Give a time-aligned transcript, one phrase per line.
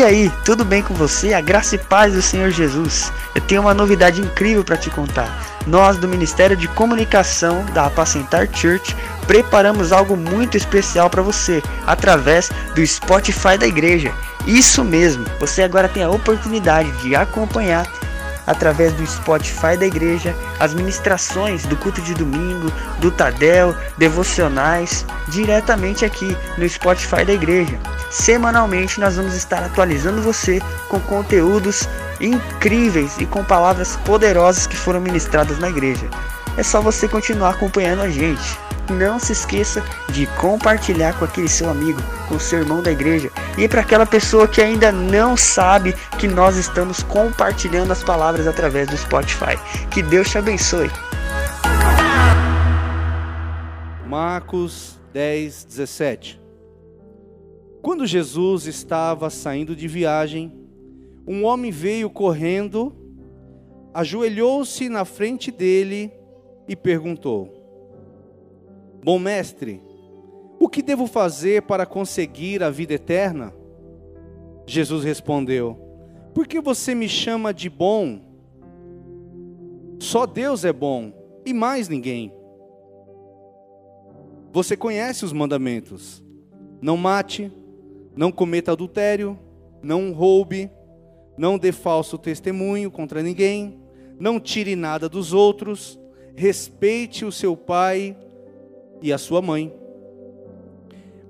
[0.00, 1.34] E aí, tudo bem com você?
[1.34, 3.12] A graça e paz do Senhor Jesus.
[3.34, 5.28] Eu tenho uma novidade incrível para te contar.
[5.66, 12.50] Nós do Ministério de Comunicação da Apacentar Church preparamos algo muito especial para você através
[12.74, 14.10] do Spotify da igreja.
[14.46, 17.86] Isso mesmo, você agora tem a oportunidade de acompanhar
[18.50, 26.04] através do Spotify da igreja, as ministrações do culto de domingo, do Tadel, devocionais, diretamente
[26.04, 27.78] aqui no Spotify da igreja.
[28.10, 31.88] Semanalmente nós vamos estar atualizando você com conteúdos
[32.20, 36.08] incríveis e com palavras poderosas que foram ministradas na igreja.
[36.56, 38.58] É só você continuar acompanhando a gente
[38.90, 43.68] não se esqueça de compartilhar com aquele seu amigo, com seu irmão da igreja e
[43.68, 48.96] para aquela pessoa que ainda não sabe que nós estamos compartilhando as palavras através do
[48.96, 49.56] Spotify.
[49.90, 50.90] Que Deus te abençoe.
[54.06, 56.40] Marcos 10, 17.
[57.82, 60.52] Quando Jesus estava saindo de viagem,
[61.26, 62.94] um homem veio correndo,
[63.94, 66.12] ajoelhou-se na frente dele
[66.68, 67.59] e perguntou:
[69.02, 69.82] Bom mestre,
[70.58, 73.52] o que devo fazer para conseguir a vida eterna?
[74.66, 75.78] Jesus respondeu:
[76.34, 78.20] Por que você me chama de bom?
[79.98, 81.12] Só Deus é bom
[81.46, 82.32] e mais ninguém.
[84.52, 86.22] Você conhece os mandamentos:
[86.82, 87.50] não mate,
[88.14, 89.38] não cometa adultério,
[89.82, 90.70] não roube,
[91.38, 93.80] não dê falso testemunho contra ninguém,
[94.18, 95.98] não tire nada dos outros,
[96.36, 98.14] respeite o seu pai
[99.02, 99.72] e a sua mãe.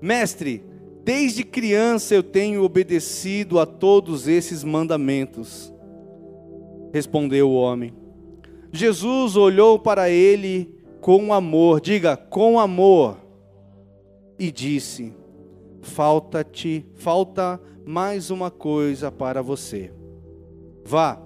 [0.00, 0.64] Mestre,
[1.04, 5.72] desde criança eu tenho obedecido a todos esses mandamentos.
[6.92, 7.92] Respondeu o homem.
[8.72, 13.18] Jesus olhou para ele com amor, diga, com amor,
[14.38, 15.12] e disse:
[15.82, 19.92] Falta-te, falta mais uma coisa para você.
[20.84, 21.20] Vá,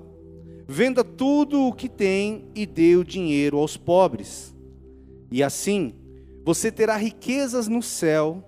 [0.66, 4.54] venda tudo o que tem e dê o dinheiro aos pobres.
[5.30, 5.94] E assim
[6.44, 8.44] você terá riquezas no céu,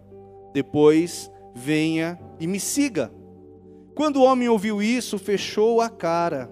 [0.53, 3.11] depois venha e me siga.
[3.95, 6.51] Quando o homem ouviu isso, fechou a cara,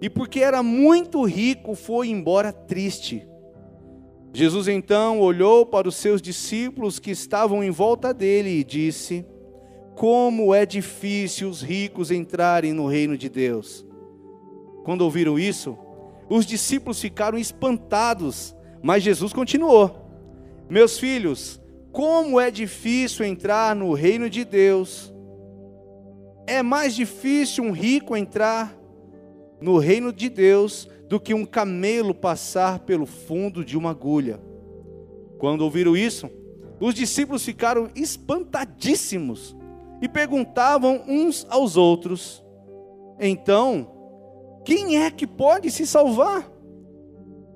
[0.00, 3.28] e porque era muito rico, foi embora triste.
[4.32, 9.26] Jesus então olhou para os seus discípulos que estavam em volta dele e disse:
[9.96, 13.84] Como é difícil os ricos entrarem no reino de Deus.
[14.84, 15.76] Quando ouviram isso,
[16.30, 20.07] os discípulos ficaram espantados, mas Jesus continuou:
[20.68, 21.60] meus filhos,
[21.92, 25.12] como é difícil entrar no reino de Deus.
[26.46, 28.76] É mais difícil um rico entrar
[29.60, 34.40] no reino de Deus do que um camelo passar pelo fundo de uma agulha.
[35.38, 36.30] Quando ouviram isso,
[36.80, 39.56] os discípulos ficaram espantadíssimos
[40.00, 42.44] e perguntavam uns aos outros:
[43.18, 43.90] Então,
[44.64, 46.50] quem é que pode se salvar?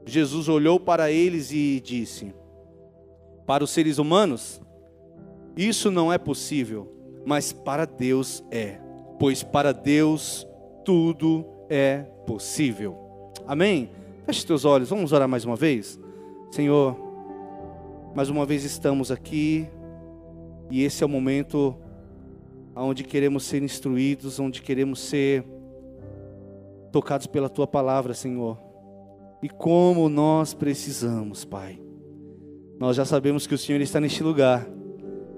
[0.04, 2.34] Jesus olhou para eles e disse:
[3.46, 4.60] para os seres humanos,
[5.56, 6.90] isso não é possível,
[7.26, 8.78] mas para Deus é,
[9.18, 10.46] pois para Deus
[10.84, 12.96] tudo é possível.
[13.46, 13.90] Amém?
[14.24, 15.98] Feche teus olhos, vamos orar mais uma vez?
[16.50, 16.96] Senhor,
[18.14, 19.68] mais uma vez estamos aqui
[20.70, 21.76] e esse é o momento
[22.74, 25.44] onde queremos ser instruídos, onde queremos ser
[26.90, 28.58] tocados pela tua palavra, Senhor.
[29.42, 31.91] E como nós precisamos, Pai
[32.82, 34.66] nós já sabemos que o Senhor está neste lugar,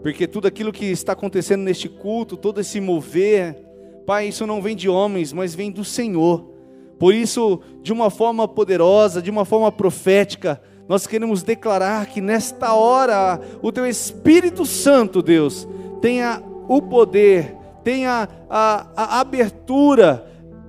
[0.03, 3.55] porque tudo aquilo que está acontecendo neste culto, todo esse mover,
[4.07, 6.43] Pai, isso não vem de homens, mas vem do Senhor.
[6.99, 12.73] Por isso, de uma forma poderosa, de uma forma profética, nós queremos declarar que nesta
[12.73, 15.69] hora o Teu Espírito Santo, Deus,
[16.01, 17.55] tenha o poder,
[17.85, 20.27] tenha a, a abertura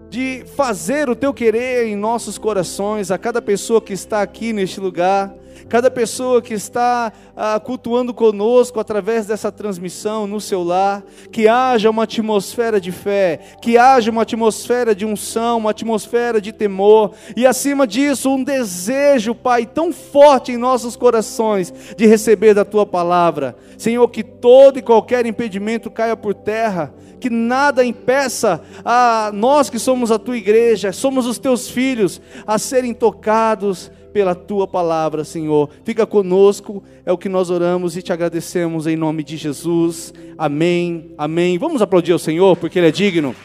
[0.09, 4.81] de fazer o Teu querer em nossos corações, a cada pessoa que está aqui neste
[4.81, 5.33] lugar
[5.67, 11.89] cada pessoa que está ah, cultuando conosco através dessa transmissão no seu lar, que haja
[11.89, 17.45] uma atmosfera de fé, que haja uma atmosfera de unção, uma atmosfera de temor, e
[17.45, 23.55] acima disso, um desejo, Pai, tão forte em nossos corações de receber da tua palavra.
[23.77, 29.79] Senhor, que todo e qualquer impedimento caia por terra, que nada impeça a nós que
[29.79, 35.69] somos a tua igreja, somos os teus filhos, a serem tocados pela tua palavra, Senhor.
[35.83, 40.13] Fica conosco, é o que nós oramos e te agradecemos em nome de Jesus.
[40.37, 41.13] Amém.
[41.17, 41.57] Amém.
[41.57, 43.35] Vamos aplaudir ao Senhor porque ele é digno.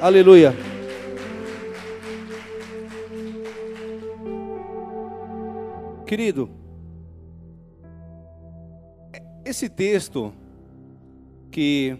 [0.00, 0.54] Aleluia.
[6.06, 6.48] Querido,
[9.44, 10.32] esse texto
[11.50, 11.96] que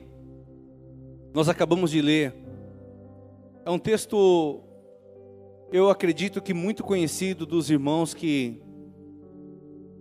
[1.35, 2.37] nós acabamos de ler
[3.67, 4.61] é um texto,
[5.73, 8.61] eu acredito que muito conhecido dos irmãos que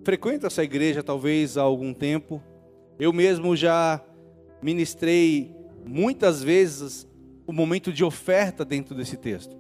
[0.04, 2.44] frequentam essa igreja talvez há algum tempo.
[3.00, 4.04] Eu mesmo já
[4.62, 7.08] ministrei muitas vezes
[7.48, 9.56] o momento de oferta dentro desse texto.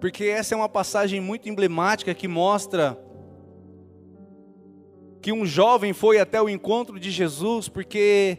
[0.00, 2.98] Porque essa é uma passagem muito emblemática que mostra
[5.20, 8.38] que um jovem foi até o encontro de Jesus porque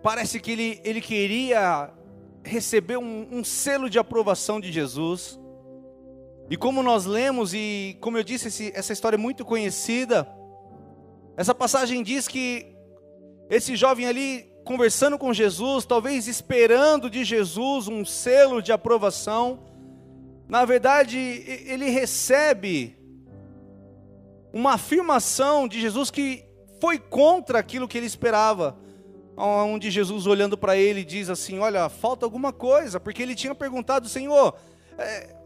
[0.00, 1.92] parece que ele, ele queria
[2.46, 5.38] receber um, um selo de aprovação de Jesus.
[6.48, 10.26] E como nós lemos, e como eu disse, esse, essa história é muito conhecida,
[11.36, 12.66] essa passagem diz que
[13.50, 19.64] esse jovem ali, conversando com Jesus, talvez esperando de Jesus um selo de aprovação,
[20.48, 22.96] na verdade, ele recebe
[24.52, 26.44] uma afirmação de Jesus que
[26.80, 28.78] foi contra aquilo que ele esperava
[29.36, 34.08] onde Jesus olhando para ele diz assim: Olha, falta alguma coisa, porque ele tinha perguntado,
[34.08, 34.54] Senhor,
[34.96, 35.36] o é,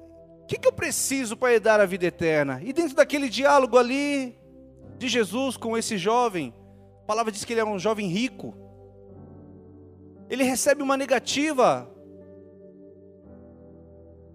[0.46, 2.60] que, que eu preciso para herdar a vida eterna?
[2.62, 4.38] E dentro daquele diálogo ali
[4.96, 6.54] de Jesus com esse jovem,
[7.02, 8.54] a palavra diz que ele era um jovem rico,
[10.28, 11.90] ele recebe uma negativa,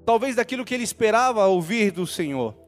[0.06, 2.65] talvez daquilo que ele esperava ouvir do Senhor.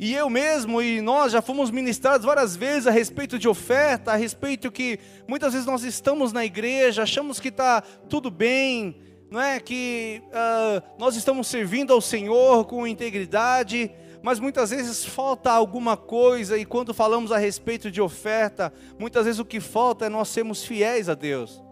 [0.00, 4.16] E eu mesmo e nós já fomos ministrados várias vezes a respeito de oferta, a
[4.16, 4.98] respeito que
[5.28, 8.96] muitas vezes nós estamos na igreja, achamos que está tudo bem,
[9.30, 9.60] não é?
[9.60, 13.90] Que uh, nós estamos servindo ao Senhor com integridade,
[14.22, 19.38] mas muitas vezes falta alguma coisa, e quando falamos a respeito de oferta, muitas vezes
[19.38, 21.62] o que falta é nós sermos fiéis a Deus.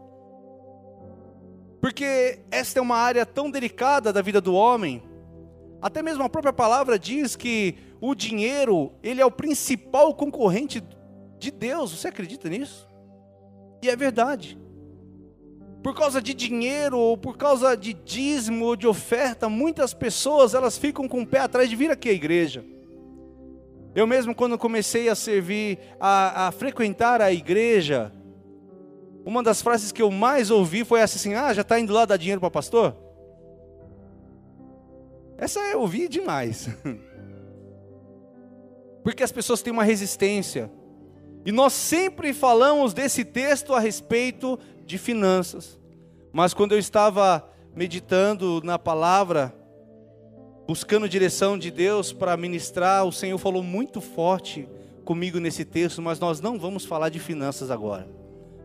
[1.80, 5.02] Porque esta é uma área tão delicada da vida do homem,
[5.80, 10.82] até mesmo a própria palavra diz que o dinheiro, ele é o principal concorrente
[11.38, 11.92] de Deus.
[11.92, 12.88] Você acredita nisso?
[13.82, 14.58] E é verdade.
[15.82, 20.76] Por causa de dinheiro ou por causa de dízimo ou de oferta, muitas pessoas elas
[20.76, 22.64] ficam com o pé atrás de vir aqui à igreja.
[23.94, 28.12] Eu mesmo quando comecei a servir, a, a frequentar a igreja,
[29.24, 32.04] uma das frases que eu mais ouvi foi essa assim: Ah, já está indo lá
[32.04, 32.96] dar dinheiro para pastor?
[35.38, 36.68] Essa eu ouvi demais.
[39.04, 40.70] Porque as pessoas têm uma resistência.
[41.46, 45.78] E nós sempre falamos desse texto a respeito de finanças.
[46.32, 49.54] Mas quando eu estava meditando na palavra,
[50.66, 54.68] buscando direção de Deus para ministrar, o Senhor falou muito forte
[55.04, 58.06] comigo nesse texto, mas nós não vamos falar de finanças agora.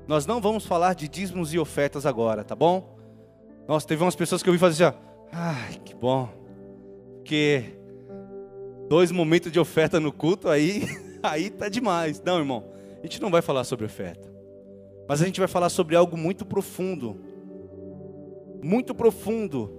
[0.07, 2.97] Nós não vamos falar de dízimos e ofertas agora, tá bom?
[3.65, 5.13] Nossa, teve umas pessoas que eu vi fazer assim, ó.
[5.31, 6.42] Ai, que bom
[7.23, 7.63] porque
[8.89, 10.83] dois momentos de oferta no culto aí,
[11.23, 12.21] aí tá demais.
[12.21, 12.65] Não, irmão,
[12.99, 14.29] a gente não vai falar sobre oferta.
[15.07, 17.17] Mas a gente vai falar sobre algo muito profundo.
[18.61, 19.71] Muito profundo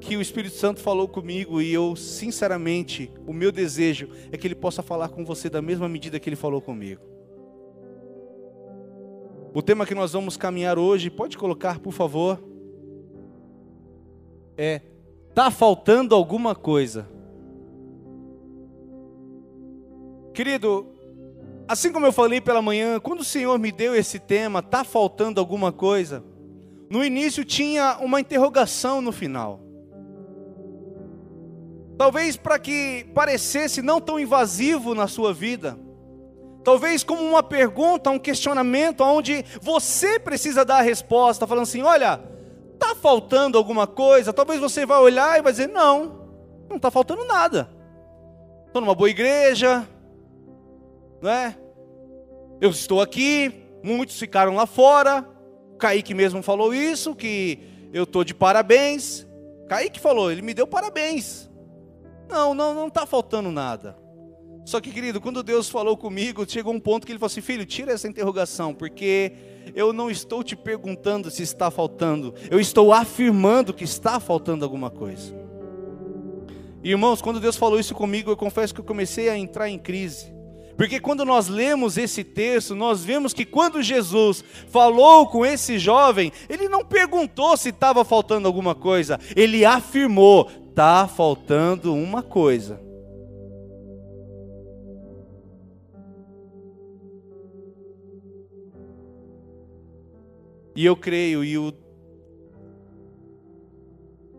[0.00, 4.56] que o Espírito Santo falou comigo e eu, sinceramente, o meu desejo é que ele
[4.56, 7.02] possa falar com você da mesma medida que ele falou comigo.
[9.54, 12.42] O tema que nós vamos caminhar hoje, pode colocar, por favor,
[14.56, 14.80] é
[15.30, 17.08] Está faltando alguma coisa.
[20.34, 20.86] Querido,
[21.68, 25.40] assim como eu falei pela manhã, quando o Senhor me deu esse tema, está faltando
[25.40, 26.24] alguma coisa?
[26.90, 29.60] No início tinha uma interrogação no final.
[31.96, 35.78] Talvez para que parecesse não tão invasivo na sua vida.
[36.64, 42.20] Talvez como uma pergunta, um questionamento, onde você precisa dar a resposta, falando assim: olha,
[42.82, 46.26] está faltando alguma coisa, talvez você vai olhar e vai dizer: não,
[46.68, 47.68] não está faltando nada.
[48.66, 49.86] Estou numa boa igreja,
[51.20, 51.56] não é?
[52.60, 55.26] Eu estou aqui, muitos ficaram lá fora.
[55.78, 57.58] Kaique mesmo falou isso, que
[57.92, 59.26] eu estou de parabéns.
[59.68, 61.50] Kaique falou, ele me deu parabéns.
[62.28, 63.96] Não, não, não está faltando nada.
[64.70, 67.66] Só que, querido, quando Deus falou comigo, chegou um ponto que ele falou assim: filho,
[67.66, 69.32] tira essa interrogação, porque
[69.74, 74.88] eu não estou te perguntando se está faltando, eu estou afirmando que está faltando alguma
[74.88, 75.34] coisa.
[76.84, 80.32] Irmãos, quando Deus falou isso comigo, eu confesso que eu comecei a entrar em crise.
[80.76, 86.30] Porque quando nós lemos esse texto, nós vemos que quando Jesus falou com esse jovem,
[86.48, 92.88] ele não perguntou se estava faltando alguma coisa, ele afirmou: está faltando uma coisa.
[100.80, 101.74] E eu creio, e o,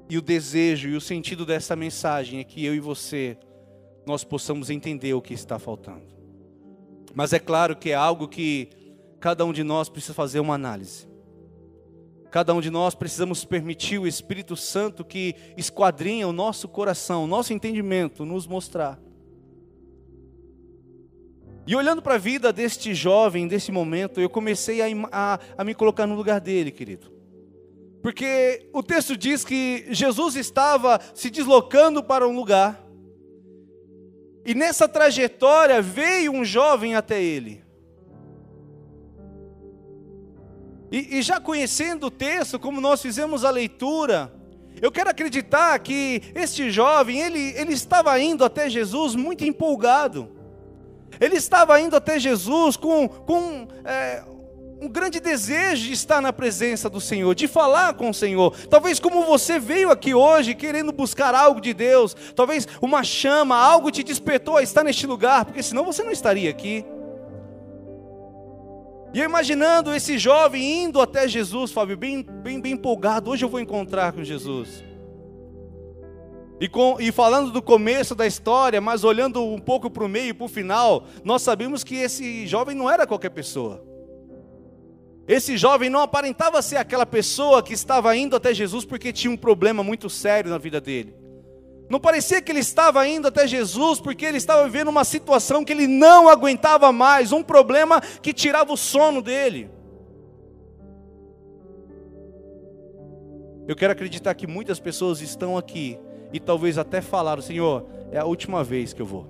[0.10, 3.38] e o desejo e o sentido dessa mensagem é que eu e você,
[4.08, 6.02] nós possamos entender o que está faltando.
[7.14, 8.70] Mas é claro que é algo que
[9.20, 11.08] cada um de nós precisa fazer uma análise.
[12.32, 17.28] Cada um de nós precisamos permitir o Espírito Santo que esquadrinha o nosso coração, o
[17.28, 19.00] nosso entendimento, nos mostrar.
[21.66, 25.76] E olhando para a vida deste jovem, desse momento, eu comecei a, a, a me
[25.76, 27.12] colocar no lugar dele, querido.
[28.02, 32.84] Porque o texto diz que Jesus estava se deslocando para um lugar,
[34.44, 37.64] e nessa trajetória veio um jovem até ele.
[40.92, 44.34] E, e, já conhecendo o texto, como nós fizemos a leitura,
[44.82, 50.41] eu quero acreditar que este jovem, ele, ele estava indo até Jesus muito empolgado.
[51.22, 54.24] Ele estava indo até Jesus com, com é,
[54.82, 58.58] um grande desejo de estar na presença do Senhor, de falar com o Senhor.
[58.68, 63.92] Talvez como você veio aqui hoje querendo buscar algo de Deus, talvez uma chama, algo
[63.92, 66.84] te despertou a estar neste lugar, porque senão você não estaria aqui.
[69.14, 73.50] E eu imaginando esse jovem indo até Jesus, Fábio, bem, bem, bem empolgado, hoje eu
[73.50, 74.91] vou encontrar com Jesus.
[76.62, 80.28] E, com, e, falando do começo da história, mas olhando um pouco para o meio
[80.28, 83.84] e para o final, nós sabemos que esse jovem não era qualquer pessoa.
[85.28, 89.38] Esse jovem não aparentava ser aquela pessoa que estava indo até Jesus porque tinha um
[89.38, 91.16] problema muito sério na vida dele.
[91.90, 95.74] Não parecia que ele estava indo até Jesus porque ele estava vivendo uma situação que
[95.74, 99.68] ele não aguentava mais, um problema que tirava o sono dele.
[103.68, 105.98] Eu quero acreditar que muitas pessoas estão aqui
[106.34, 109.28] e talvez até falaram: Senhor, é a última vez que eu vou.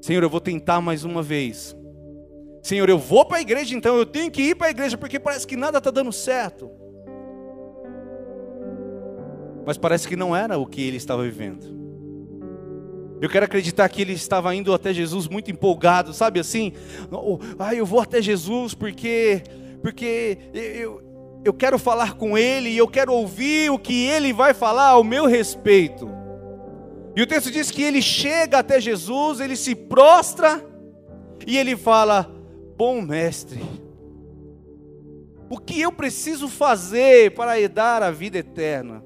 [0.00, 1.74] Senhor, eu vou tentar mais uma vez.
[2.62, 5.18] Senhor, eu vou para a igreja, então eu tenho que ir para a igreja, porque
[5.18, 6.70] parece que nada está dando certo.
[9.66, 11.74] Mas parece que não era o que ele estava vivendo.
[13.20, 16.72] Eu quero acreditar que ele estava indo até Jesus muito empolgado, sabe assim?
[17.58, 19.42] Ah, eu vou até Jesus porque,
[19.82, 21.00] porque eu,
[21.44, 25.04] eu quero falar com ele e eu quero ouvir o que ele vai falar ao
[25.04, 26.08] meu respeito.
[27.14, 30.64] E o texto diz que ele chega até Jesus, ele se prostra
[31.46, 32.30] e ele fala:
[32.76, 33.60] bom mestre,
[35.50, 39.04] o que eu preciso fazer para herdar a vida eterna?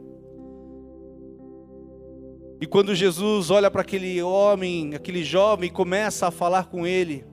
[2.61, 7.25] E quando Jesus olha para aquele homem, aquele jovem, e começa a falar com ele,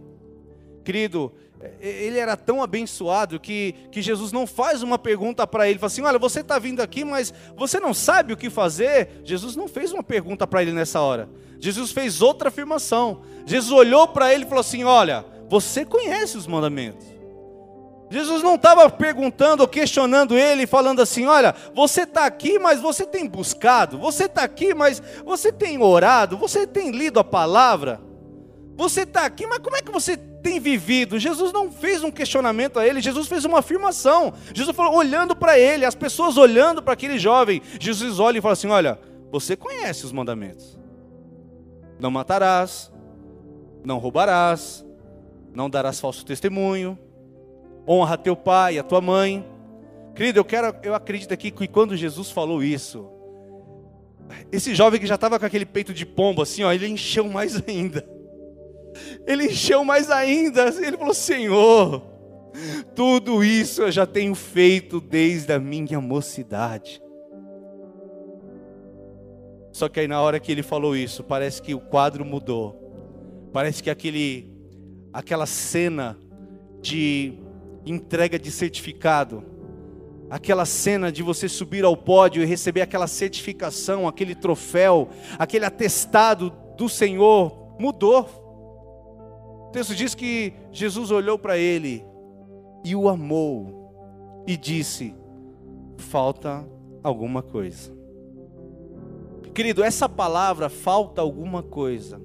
[0.83, 1.31] querido,
[1.79, 6.01] ele era tão abençoado que, que Jesus não faz uma pergunta para ele, fala assim:
[6.01, 9.21] Olha, você está vindo aqui, mas você não sabe o que fazer.
[9.23, 11.29] Jesus não fez uma pergunta para ele nessa hora.
[11.59, 13.21] Jesus fez outra afirmação.
[13.45, 17.15] Jesus olhou para ele e falou assim: Olha, você conhece os mandamentos.
[18.09, 23.05] Jesus não estava perguntando ou questionando ele, falando assim: olha, você está aqui, mas você
[23.05, 27.99] tem buscado, você está aqui, mas você tem orado, você tem lido a palavra,
[28.75, 31.17] você está aqui, mas como é que você tem vivido?
[31.17, 34.31] Jesus não fez um questionamento a ele, Jesus fez uma afirmação.
[34.53, 38.53] Jesus falou, olhando para ele, as pessoas olhando para aquele jovem, Jesus olha e fala
[38.53, 38.99] assim: olha,
[39.31, 40.77] você conhece os mandamentos:
[41.99, 42.93] não matarás,
[43.83, 44.85] não roubarás,
[45.51, 46.95] não darás falso testemunho,
[47.87, 49.43] honra teu pai, a tua mãe.
[50.13, 53.09] Querido, eu quero, eu acredito aqui que quando Jesus falou isso,
[54.51, 57.61] esse jovem que já estava com aquele peito de pombo assim, ó, ele encheu mais
[57.67, 58.14] ainda.
[59.25, 60.67] Ele encheu mais ainda.
[60.67, 62.01] Ele falou: Senhor,
[62.95, 67.01] tudo isso eu já tenho feito desde a minha mocidade.
[69.71, 73.49] Só que aí na hora que ele falou isso, parece que o quadro mudou.
[73.51, 74.53] Parece que aquele
[75.11, 76.17] aquela cena
[76.81, 77.39] de
[77.85, 79.43] entrega de certificado,
[80.29, 86.53] aquela cena de você subir ao pódio e receber aquela certificação, aquele troféu, aquele atestado
[86.77, 88.44] do Senhor, mudou.
[89.75, 92.05] Texto diz que Jesus olhou para ele
[92.83, 95.13] e o amou e disse:
[95.97, 96.67] falta
[97.03, 97.93] alguma coisa.
[99.53, 102.21] Querido, essa palavra falta alguma coisa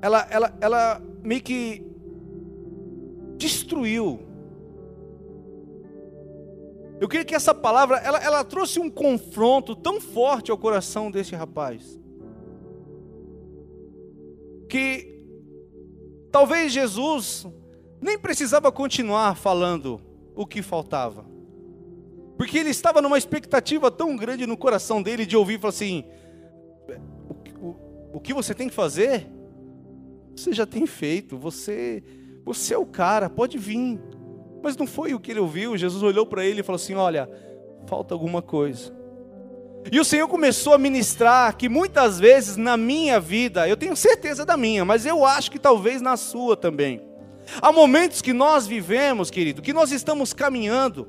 [0.00, 1.84] ela, ela, ela meio que
[3.36, 4.20] destruiu.
[7.00, 11.34] Eu creio que essa palavra, ela, ela trouxe um confronto tão forte ao coração desse
[11.34, 12.00] rapaz.
[14.68, 15.17] Que
[16.38, 17.48] talvez Jesus
[18.00, 20.00] nem precisava continuar falando
[20.36, 21.26] o que faltava.
[22.36, 26.04] Porque ele estava numa expectativa tão grande no coração dele de ouvir falar assim:
[27.28, 27.76] o, o,
[28.14, 29.28] o que você tem que fazer
[30.36, 32.04] você já tem feito, você,
[32.44, 34.00] você é o cara, pode vir.
[34.62, 35.76] Mas não foi o que ele ouviu.
[35.76, 37.28] Jesus olhou para ele e falou assim: Olha,
[37.88, 38.96] falta alguma coisa.
[39.90, 44.44] E o Senhor começou a ministrar que muitas vezes na minha vida, eu tenho certeza
[44.44, 47.02] da minha, mas eu acho que talvez na sua também.
[47.62, 51.08] Há momentos que nós vivemos, querido, que nós estamos caminhando.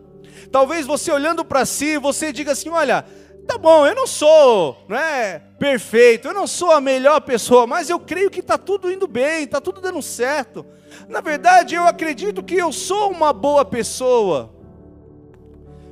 [0.51, 3.05] Talvez você olhando para si, você diga assim: olha,
[3.45, 7.89] tá bom, eu não sou não é, perfeito, eu não sou a melhor pessoa, mas
[7.89, 10.65] eu creio que está tudo indo bem, está tudo dando certo.
[11.09, 14.55] Na verdade, eu acredito que eu sou uma boa pessoa.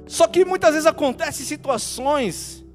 [0.06, 2.66] Só que muitas vezes acontecem situações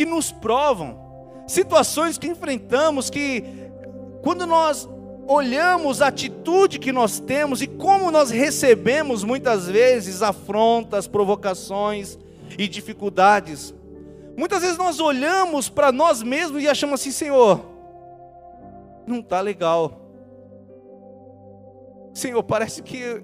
[0.00, 0.98] que nos provam,
[1.46, 3.44] situações que enfrentamos que
[4.22, 4.88] quando nós
[5.28, 12.18] olhamos a atitude que nós temos e como nós recebemos muitas vezes afrontas, provocações
[12.58, 13.74] e dificuldades,
[14.34, 17.60] muitas vezes nós olhamos para nós mesmos e achamos assim, Senhor,
[19.06, 20.00] não está legal.
[22.14, 23.22] Senhor, parece que eu,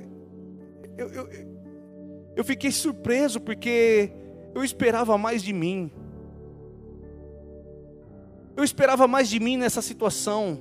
[0.99, 1.29] eu, eu,
[2.37, 4.13] eu fiquei surpreso porque
[4.55, 5.91] eu esperava mais de mim.
[8.57, 10.59] Eu esperava mais de mim nessa situação.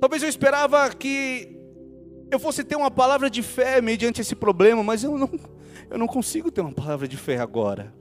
[0.00, 1.56] Talvez eu esperava que
[2.30, 5.30] eu fosse ter uma palavra de fé mediante esse problema, mas eu não,
[5.90, 7.92] eu não consigo ter uma palavra de fé agora.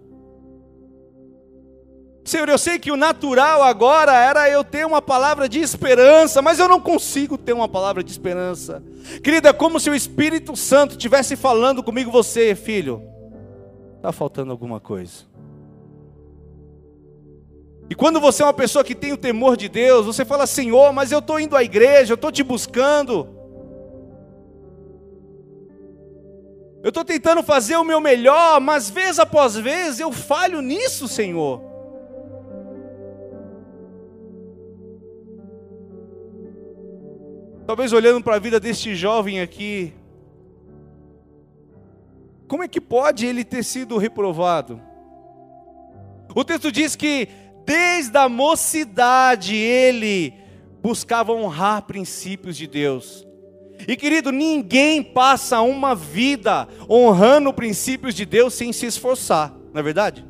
[2.24, 6.60] Senhor, eu sei que o natural agora era eu ter uma palavra de esperança, mas
[6.60, 8.84] eu não consigo ter uma palavra de esperança.
[9.24, 13.02] Querida, é como se o Espírito Santo estivesse falando comigo, você, filho,
[13.96, 15.24] está faltando alguma coisa.
[17.90, 20.94] E quando você é uma pessoa que tem o temor de Deus, você fala, Senhor,
[20.94, 23.28] mas eu estou indo à igreja, eu estou te buscando.
[26.84, 31.62] Eu estou tentando fazer o meu melhor, mas vez após vez eu falho nisso, Senhor.
[37.66, 39.94] Talvez olhando para a vida deste jovem aqui,
[42.48, 44.82] como é que pode ele ter sido reprovado?
[46.36, 47.28] O texto diz que
[47.70, 50.34] desde a mocidade ele
[50.82, 53.28] buscava honrar princípios de Deus.
[53.88, 59.84] E querido, ninguém passa uma vida honrando princípios de Deus sem se esforçar, não é
[59.84, 60.26] verdade?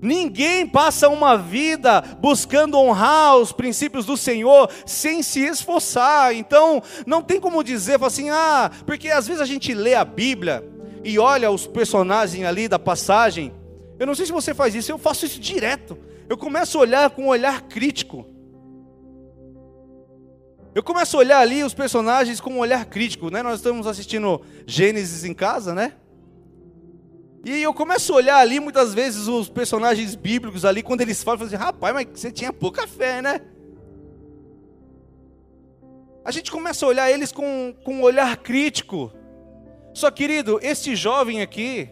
[0.00, 6.34] Ninguém passa uma vida buscando honrar os princípios do Senhor sem se esforçar.
[6.34, 10.66] Então, não tem como dizer assim, ah, porque às vezes a gente lê a Bíblia
[11.04, 13.52] e olha os personagens ali da passagem.
[13.98, 17.10] Eu não sei se você faz isso, eu faço isso direto eu começo a olhar
[17.10, 18.26] com um olhar crítico.
[20.74, 23.42] Eu começo a olhar ali os personagens com um olhar crítico, né?
[23.42, 25.94] Nós estamos assistindo Gênesis em casa, né?
[27.44, 31.42] E eu começo a olhar ali muitas vezes os personagens bíblicos ali, quando eles falam,
[31.42, 33.40] eu falo assim, rapaz, mas você tinha pouca fé, né?
[36.24, 39.12] A gente começa a olhar eles com, com um olhar crítico.
[39.92, 41.88] Só querido, este jovem aqui,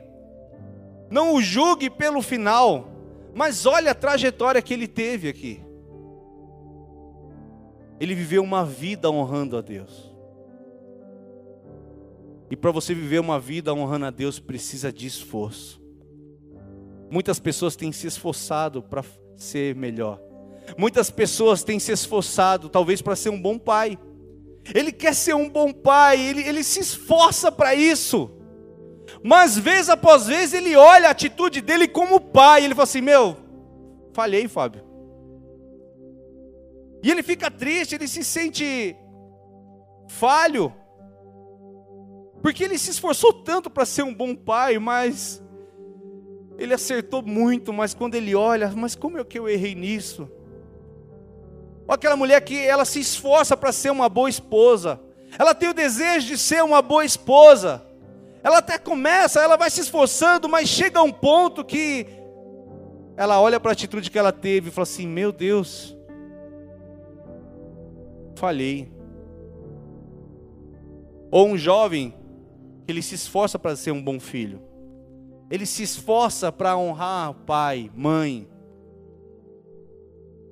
[1.11, 2.92] não o julgue pelo final,
[3.35, 5.63] mas olha a trajetória que ele teve aqui.
[7.99, 10.13] Ele viveu uma vida honrando a Deus.
[12.51, 15.81] E para você viver uma vida honrando a Deus, precisa de esforço.
[17.11, 19.05] Muitas pessoas têm se esforçado para
[19.37, 20.21] ser melhor.
[20.77, 23.99] Muitas pessoas têm se esforçado, talvez, para ser um bom pai.
[24.75, 28.31] Ele quer ser um bom pai, ele, ele se esforça para isso.
[29.25, 33.37] Mas vez após vez ele olha a atitude dele como pai, ele fala assim: Meu,
[34.13, 34.85] falhei, Fábio.
[37.03, 38.97] E ele fica triste, ele se sente
[40.09, 40.73] falho,
[42.43, 45.43] porque ele se esforçou tanto para ser um bom pai, mas
[46.59, 50.31] ele acertou muito, mas quando ele olha, mas como é que eu errei nisso?
[51.89, 55.01] Ou aquela mulher que ela se esforça para ser uma boa esposa,
[55.37, 57.85] ela tem o desejo de ser uma boa esposa,
[58.43, 62.07] ela até começa, ela vai se esforçando, mas chega a um ponto que
[63.17, 65.97] ela olha para a atitude que ela teve e fala assim: Meu Deus,
[68.35, 68.91] falhei.
[71.31, 72.15] Ou um jovem
[72.85, 74.61] que ele se esforça para ser um bom filho,
[75.49, 78.49] ele se esforça para honrar pai, mãe.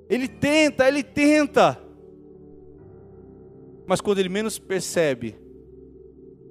[0.09, 1.81] Ele tenta, ele tenta,
[3.87, 5.37] mas quando ele menos percebe,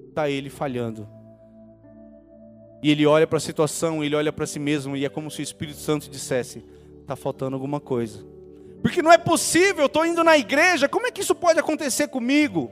[0.10, 1.19] está ele falhando.
[2.82, 5.42] E ele olha para a situação, ele olha para si mesmo, e é como se
[5.42, 6.64] o Espírito Santo dissesse:
[7.02, 8.26] está faltando alguma coisa.
[8.82, 12.08] Porque não é possível, eu estou indo na igreja, como é que isso pode acontecer
[12.08, 12.72] comigo?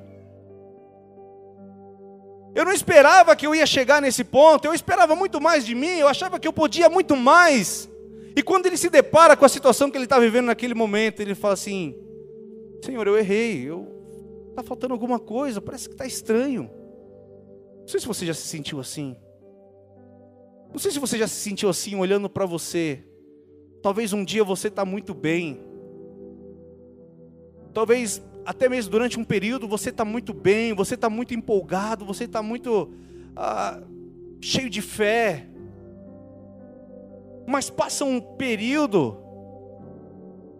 [2.56, 6.00] Eu não esperava que eu ia chegar nesse ponto, eu esperava muito mais de mim,
[6.00, 7.90] eu achava que eu podia muito mais.
[8.36, 11.36] E quando ele se depara com a situação que ele está vivendo naquele momento, ele
[11.36, 11.96] fala assim:
[12.84, 13.98] Senhor, eu errei, eu
[14.50, 16.70] está faltando alguma coisa, parece que está estranho.
[17.82, 19.16] Não sei se você já se sentiu assim.
[20.72, 23.04] Não sei se você já se sentiu assim, olhando para você.
[23.82, 25.60] Talvez um dia você está muito bem.
[27.74, 32.24] Talvez até mesmo durante um período, você está muito bem, você está muito empolgado, você
[32.24, 32.94] está muito
[33.36, 33.82] ah,
[34.42, 35.48] cheio de fé.
[37.46, 39.18] Mas passa um período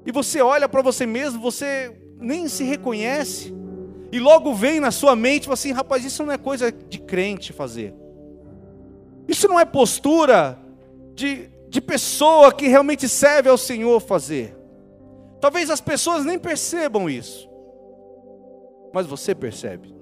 [0.06, 3.54] e você olha para você mesmo, você nem se reconhece.
[4.12, 7.94] E logo vem na sua mente, assim, rapaz, isso não é coisa de crente fazer.
[9.28, 10.58] Isso não é postura
[11.14, 14.56] de, de pessoa que realmente serve ao Senhor fazer.
[15.42, 17.50] Talvez as pessoas nem percebam isso,
[18.94, 19.94] mas você percebe.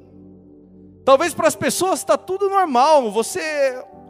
[1.04, 3.42] Talvez para as pessoas está tudo normal, você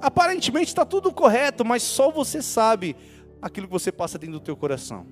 [0.01, 2.95] aparentemente está tudo correto, mas só você sabe
[3.41, 5.05] aquilo que você passa dentro do teu coração.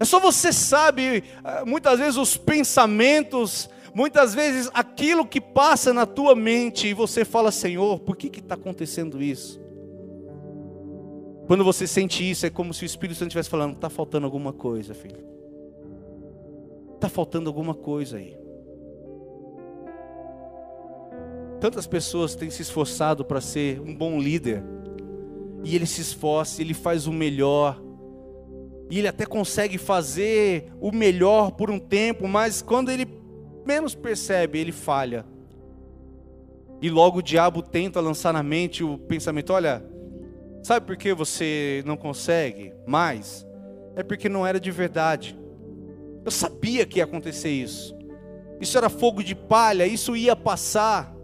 [0.00, 6.04] É só você sabe, eh, muitas vezes, os pensamentos, muitas vezes aquilo que passa na
[6.04, 9.62] tua mente, e você fala, Senhor, por que está acontecendo isso?
[11.46, 14.52] Quando você sente isso, é como se o Espírito Santo estivesse falando: está faltando alguma
[14.52, 15.22] coisa, filho.
[16.94, 18.36] Está faltando alguma coisa aí.
[21.60, 24.62] Tantas pessoas têm se esforçado para ser um bom líder,
[25.62, 27.80] e ele se esforça, ele faz o melhor,
[28.90, 33.06] e ele até consegue fazer o melhor por um tempo, mas quando ele
[33.66, 35.24] menos percebe, ele falha.
[36.80, 39.84] E logo o diabo tenta lançar na mente o pensamento: olha,
[40.62, 43.46] sabe por que você não consegue mais?
[43.96, 45.38] É porque não era de verdade.
[46.24, 47.96] Eu sabia que ia acontecer isso.
[48.60, 51.14] Isso era fogo de palha, isso ia passar.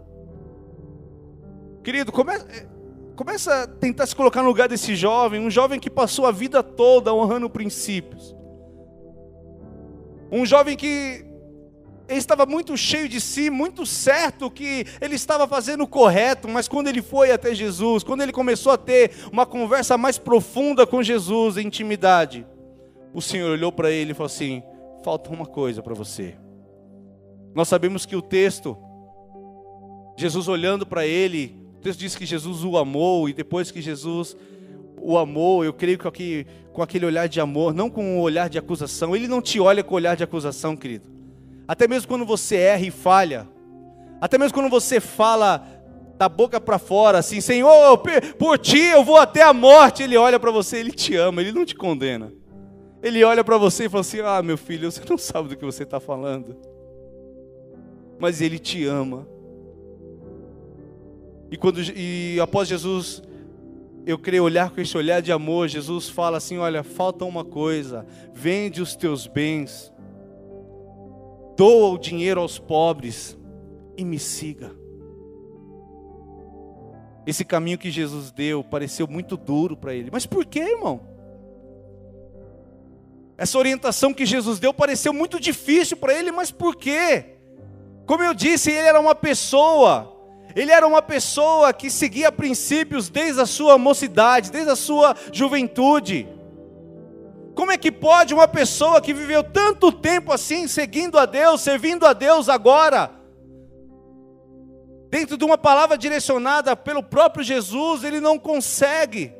[1.83, 2.45] Querido, começa,
[3.21, 6.63] Começa a tentar se colocar no lugar desse jovem, um jovem que passou a vida
[6.63, 8.35] toda honrando princípios.
[10.31, 11.23] Um jovem que
[12.11, 16.67] ele estava muito cheio de si, muito certo que ele estava fazendo o correto, mas
[16.67, 21.01] quando ele foi até Jesus, quando ele começou a ter uma conversa mais profunda com
[21.01, 22.45] Jesus, intimidade,
[23.13, 24.61] o Senhor olhou para ele e falou assim:
[25.05, 26.35] falta uma coisa para você.
[27.55, 28.77] Nós sabemos que o texto,
[30.17, 34.35] Jesus olhando para ele, o texto diz que Jesus o amou, e depois que Jesus
[34.97, 38.57] o amou, eu creio que com aquele olhar de amor, não com um olhar de
[38.57, 41.20] acusação, ele não te olha com olhar de acusação, querido.
[41.71, 43.47] Até mesmo quando você erra e falha,
[44.19, 45.65] até mesmo quando você fala
[46.17, 47.97] da boca para fora, assim, Senhor,
[48.37, 51.53] por ti eu vou até a morte, ele olha para você, ele te ama, ele
[51.53, 52.33] não te condena.
[53.01, 55.63] Ele olha para você e fala assim: Ah, meu filho, você não sabe do que
[55.63, 56.57] você está falando,
[58.19, 59.25] mas ele te ama.
[61.49, 63.23] E, quando, e após Jesus,
[64.05, 68.05] eu creio olhar com esse olhar de amor, Jesus fala assim: Olha, falta uma coisa,
[68.33, 69.89] vende os teus bens,
[71.55, 73.37] doa o dinheiro aos pobres
[73.97, 74.71] e me siga.
[77.25, 81.01] Esse caminho que Jesus deu pareceu muito duro para ele, mas por que, irmão?
[83.37, 87.37] Essa orientação que Jesus deu pareceu muito difícil para ele, mas por quê?
[88.05, 90.11] Como eu disse, ele era uma pessoa
[90.55, 96.27] ele era uma pessoa que seguia princípios desde a sua mocidade, desde a sua juventude.
[97.61, 102.07] Como é que pode uma pessoa que viveu tanto tempo assim, seguindo a Deus, servindo
[102.07, 103.11] a Deus agora,
[105.11, 109.31] dentro de uma palavra direcionada pelo próprio Jesus, ele não consegue?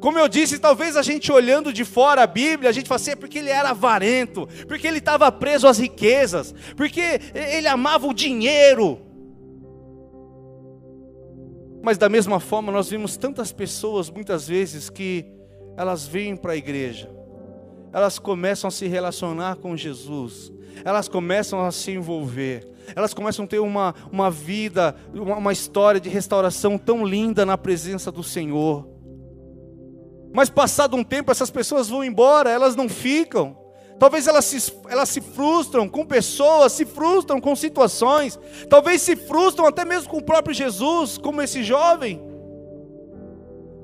[0.00, 3.10] Como eu disse, talvez a gente olhando de fora a Bíblia, a gente fala assim,
[3.10, 8.14] é porque ele era avarento, porque ele estava preso às riquezas, porque ele amava o
[8.14, 9.02] dinheiro.
[11.82, 15.35] Mas da mesma forma, nós vimos tantas pessoas, muitas vezes, que
[15.76, 17.10] elas vêm para a igreja,
[17.92, 20.52] elas começam a se relacionar com Jesus,
[20.84, 26.00] elas começam a se envolver, elas começam a ter uma, uma vida, uma, uma história
[26.00, 28.88] de restauração tão linda na presença do Senhor.
[30.32, 33.56] Mas passado um tempo, essas pessoas vão embora, elas não ficam.
[33.98, 39.66] Talvez elas se, elas se frustram com pessoas, se frustram com situações, talvez se frustram
[39.66, 42.20] até mesmo com o próprio Jesus, como esse jovem.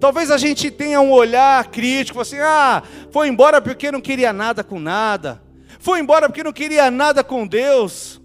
[0.02, 4.64] Talvez a gente tenha um olhar crítico, assim, ah, foi embora porque não queria nada
[4.64, 5.40] com nada,
[5.78, 8.20] foi embora porque não queria nada com Deus.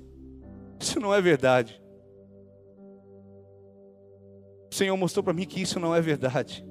[0.79, 1.79] Isso não é verdade.
[4.71, 6.65] O Senhor mostrou para mim que isso não é verdade.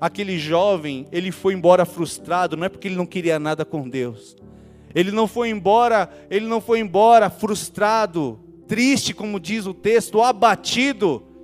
[0.00, 4.34] Aquele jovem, ele foi embora frustrado, não é porque ele não queria nada com Deus.
[4.94, 11.35] Ele não foi embora, ele não foi embora frustrado, triste, como diz o texto, abatido,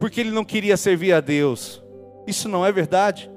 [0.00, 1.80] porque ele não queria servir a Deus.
[2.26, 3.30] Isso não é verdade.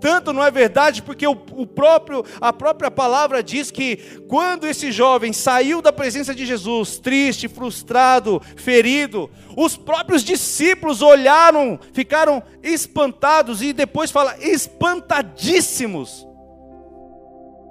[0.00, 3.96] Tanto não é verdade porque o, o, próprio, a própria palavra diz que
[4.28, 11.78] quando esse jovem saiu da presença de Jesus, triste, frustrado, ferido, os próprios discípulos olharam,
[11.92, 16.26] ficaram espantados e depois fala espantadíssimos.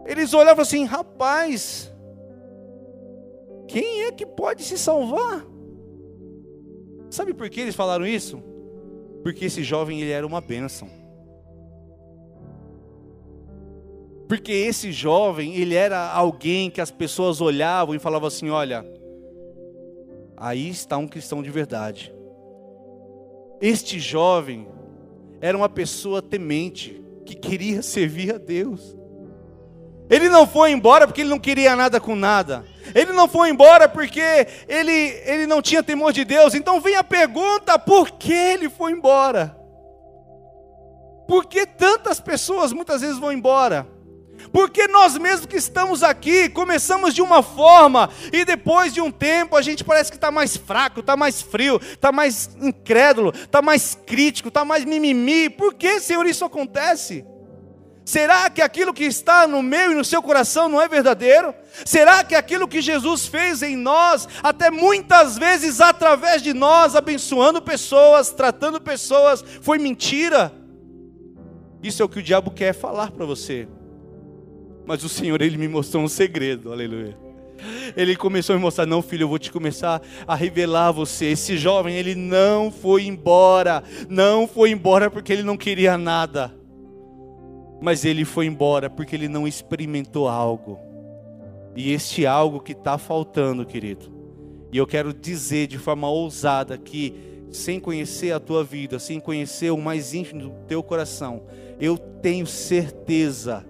[0.06, 1.92] Eles olhavam assim: rapaz,
[3.68, 5.53] quem é que pode se salvar?
[7.14, 8.42] Sabe por que eles falaram isso?
[9.22, 10.90] Porque esse jovem ele era uma bênção.
[14.28, 18.84] Porque esse jovem, ele era alguém que as pessoas olhavam e falavam assim: olha,
[20.36, 22.12] aí está um cristão de verdade.
[23.62, 24.68] Este jovem
[25.40, 28.98] era uma pessoa temente, que queria servir a Deus.
[30.10, 32.66] Ele não foi embora porque ele não queria nada com nada.
[32.94, 34.22] Ele não foi embora porque
[34.68, 34.92] ele,
[35.26, 36.54] ele não tinha temor de Deus.
[36.54, 39.58] Então vem a pergunta: por que ele foi embora?
[41.28, 43.88] Por que tantas pessoas muitas vezes vão embora?
[44.52, 49.56] Porque nós mesmos que estamos aqui, começamos de uma forma, e depois de um tempo
[49.56, 53.98] a gente parece que está mais fraco, está mais frio, está mais incrédulo, está mais
[54.06, 55.50] crítico, está mais mimimi.
[55.50, 57.26] Por que, Senhor, isso acontece?
[58.06, 61.54] Será que aquilo que está no meu e no seu coração não é verdadeiro?
[61.86, 67.62] Será que aquilo que Jesus fez em nós, até muitas vezes através de nós, abençoando
[67.62, 70.52] pessoas, tratando pessoas, foi mentira?
[71.82, 73.68] Isso é o que o diabo quer falar para você.
[74.86, 77.18] Mas o Senhor, Ele me mostrou um segredo, aleluia.
[77.96, 81.28] Ele começou a me mostrar, não filho, eu vou te começar a revelar a você.
[81.28, 86.63] Esse jovem, ele não foi embora, não foi embora porque ele não queria nada
[87.84, 90.80] mas ele foi embora porque ele não experimentou algo.
[91.76, 94.10] E este algo que está faltando, querido.
[94.72, 97.14] E eu quero dizer de forma ousada que,
[97.52, 101.44] sem conhecer a tua vida, sem conhecer o mais íntimo do teu coração,
[101.78, 103.66] eu tenho certeza,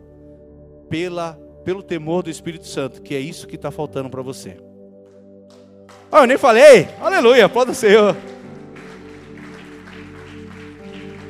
[0.87, 1.33] pela,
[1.65, 4.57] pelo temor do Espírito Santo, que é isso que está faltando para você.
[6.11, 8.15] Ah, eu nem falei, aleluia, pode ser eu.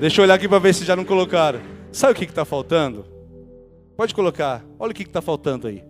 [0.01, 1.72] Deixa eu olhar aqui para ver se já não colocaram.
[1.93, 3.05] Sabe o que está faltando?
[3.95, 5.83] Pode colocar, olha o que está faltando aí.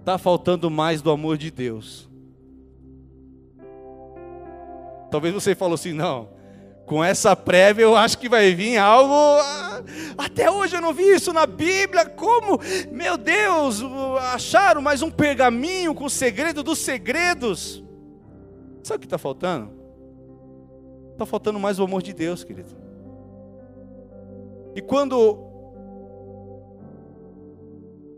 [0.00, 2.10] Está faltando mais do amor de Deus.
[5.12, 6.28] Talvez você falou assim, não,
[6.86, 9.14] com essa prévia eu acho que vai vir algo.
[9.14, 9.82] Ah,
[10.18, 12.04] até hoje eu não vi isso na Bíblia.
[12.06, 12.58] Como?
[12.90, 13.80] Meu Deus,
[14.32, 17.82] acharam mais um pergaminho com o segredo dos segredos.
[18.82, 19.70] Sabe o que está faltando?
[21.12, 22.76] Está faltando mais o amor de Deus, querido.
[24.74, 25.43] E quando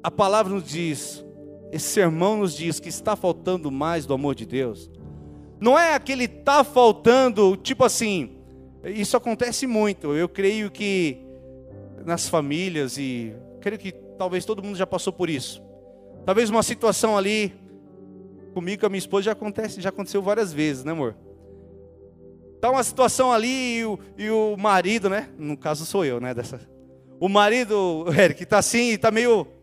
[0.06, 1.24] a palavra nos diz,
[1.72, 4.88] esse sermão nos diz que está faltando mais do amor de Deus,
[5.58, 8.38] não é aquele está faltando, tipo assim,
[8.84, 10.14] isso acontece muito.
[10.14, 11.18] Eu creio que
[12.04, 15.60] nas famílias e creio que talvez todo mundo já passou por isso.
[16.24, 17.52] Talvez uma situação ali
[18.54, 21.16] comigo com a minha esposa já acontece, já aconteceu várias vezes, né, amor?
[22.60, 25.30] Tá uma situação ali e o, e o marido, né?
[25.36, 26.32] No caso sou eu, né?
[26.32, 26.60] Dessa.
[27.18, 29.55] O marido, Eric, está assim, está meio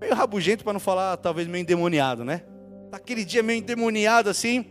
[0.00, 2.42] meio rabugento para não falar talvez meio endemoniado, né?
[2.90, 4.64] Tá aquele dia meio endemoniado assim.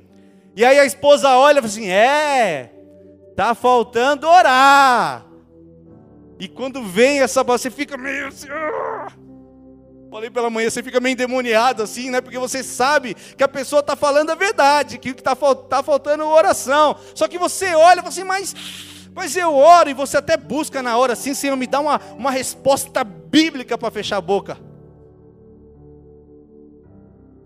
[0.55, 2.73] E aí a esposa olha e fala assim: "É,
[3.35, 5.25] tá faltando orar".
[6.39, 9.07] E quando vem essa você fica meio assim, ah!
[10.09, 12.19] Falei pela manhã, você fica meio endemoniado assim, né?
[12.21, 16.25] Porque você sabe que a pessoa está falando a verdade, que está tá faltando é
[16.25, 16.95] oração.
[17.13, 18.55] Só que você olha e fala assim, mas,
[19.13, 22.31] mas eu oro, e você até busca na hora assim, Senhor, me dá uma, uma
[22.31, 24.57] resposta bíblica para fechar a boca.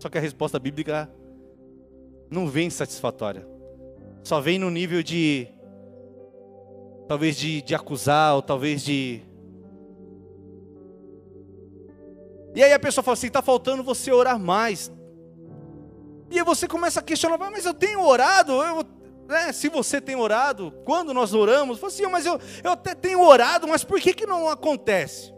[0.04, 1.10] Só que a resposta bíblica
[2.30, 3.48] não vem satisfatória.
[4.22, 5.48] Só vem no nível de,
[7.08, 9.22] talvez de, de acusar, ou talvez de
[12.54, 14.92] E aí a pessoa fala assim: está faltando você orar mais.
[16.30, 18.52] E aí você começa a questionar: mas eu tenho orado?
[18.62, 18.84] Eu,
[19.26, 23.22] né, se você tem orado, quando nós oramos, fala assim: mas eu, eu até tenho
[23.22, 25.32] orado, mas por que, que não acontece?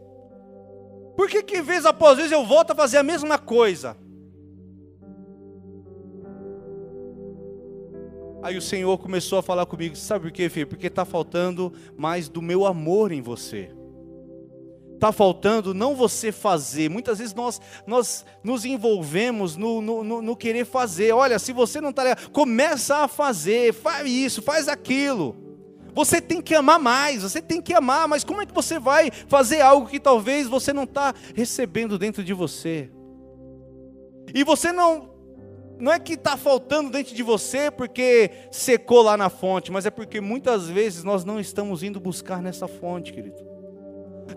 [1.17, 3.97] Por que, que vez após vez eu volto a fazer a mesma coisa?
[8.47, 10.69] Aí o Senhor começou a falar comigo: sabe por quê, filho?
[10.69, 13.73] Porque está faltando mais do meu amor em você.
[14.95, 16.89] Está faltando não você fazer.
[16.89, 21.11] Muitas vezes nós, nós nos envolvemos no, no, no, no querer fazer.
[21.11, 25.35] Olha, se você não está começa a fazer, faz isso, faz aquilo.
[25.93, 29.11] Você tem que amar mais, você tem que amar, mas como é que você vai
[29.27, 32.93] fazer algo que talvez você não está recebendo dentro de você?
[34.33, 35.16] E você não,
[35.79, 39.91] não é que está faltando dentro de você porque secou lá na fonte, mas é
[39.91, 43.57] porque muitas vezes nós não estamos indo buscar nessa fonte, querido.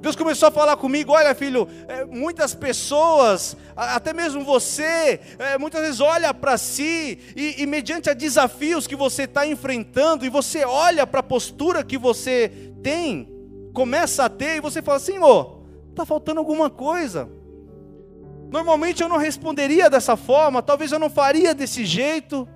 [0.02, 5.82] Deus começou a falar comigo: olha, filho, é, muitas pessoas, até mesmo você, é, muitas
[5.82, 10.64] vezes olha para si e, e, mediante a desafios que você está enfrentando, e você
[10.64, 13.28] olha para a postura que você tem,
[13.74, 17.39] começa a ter, e você fala: Senhor, está faltando alguma coisa.
[18.50, 22.48] Normalmente eu não responderia dessa forma, talvez eu não faria desse jeito,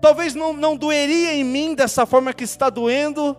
[0.00, 3.36] talvez não, não doeria em mim dessa forma que está doendo.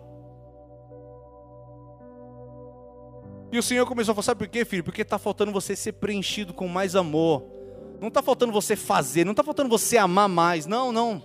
[3.52, 4.84] E o Senhor começou a falar: sabe por quê, filho?
[4.84, 7.44] Porque está faltando você ser preenchido com mais amor.
[8.00, 10.66] Não está faltando você fazer, não está faltando você amar mais.
[10.66, 11.22] Não, não.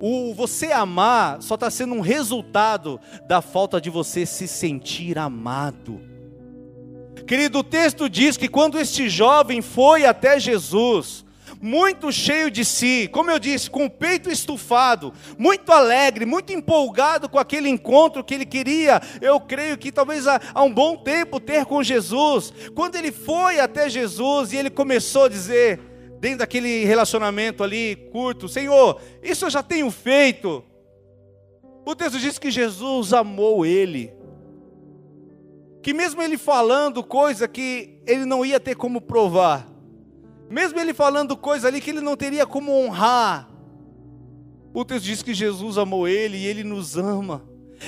[0.00, 6.07] O você amar só está sendo um resultado da falta de você se sentir amado.
[7.28, 11.26] Querido, o texto diz que quando este jovem foi até Jesus,
[11.60, 17.28] muito cheio de si, como eu disse, com o peito estufado, muito alegre, muito empolgado
[17.28, 21.38] com aquele encontro que ele queria, eu creio que talvez há, há um bom tempo
[21.38, 22.50] ter com Jesus.
[22.74, 25.80] Quando ele foi até Jesus e ele começou a dizer:
[26.20, 30.64] dentro daquele relacionamento ali curto: Senhor, isso eu já tenho feito.
[31.84, 34.17] O texto diz que Jesus amou ele.
[35.88, 39.66] Que mesmo ele falando coisa que ele não ia ter como provar,
[40.50, 43.48] mesmo ele falando coisa ali que ele não teria como honrar,
[44.74, 47.42] o texto diz que Jesus amou ele e ele nos ama.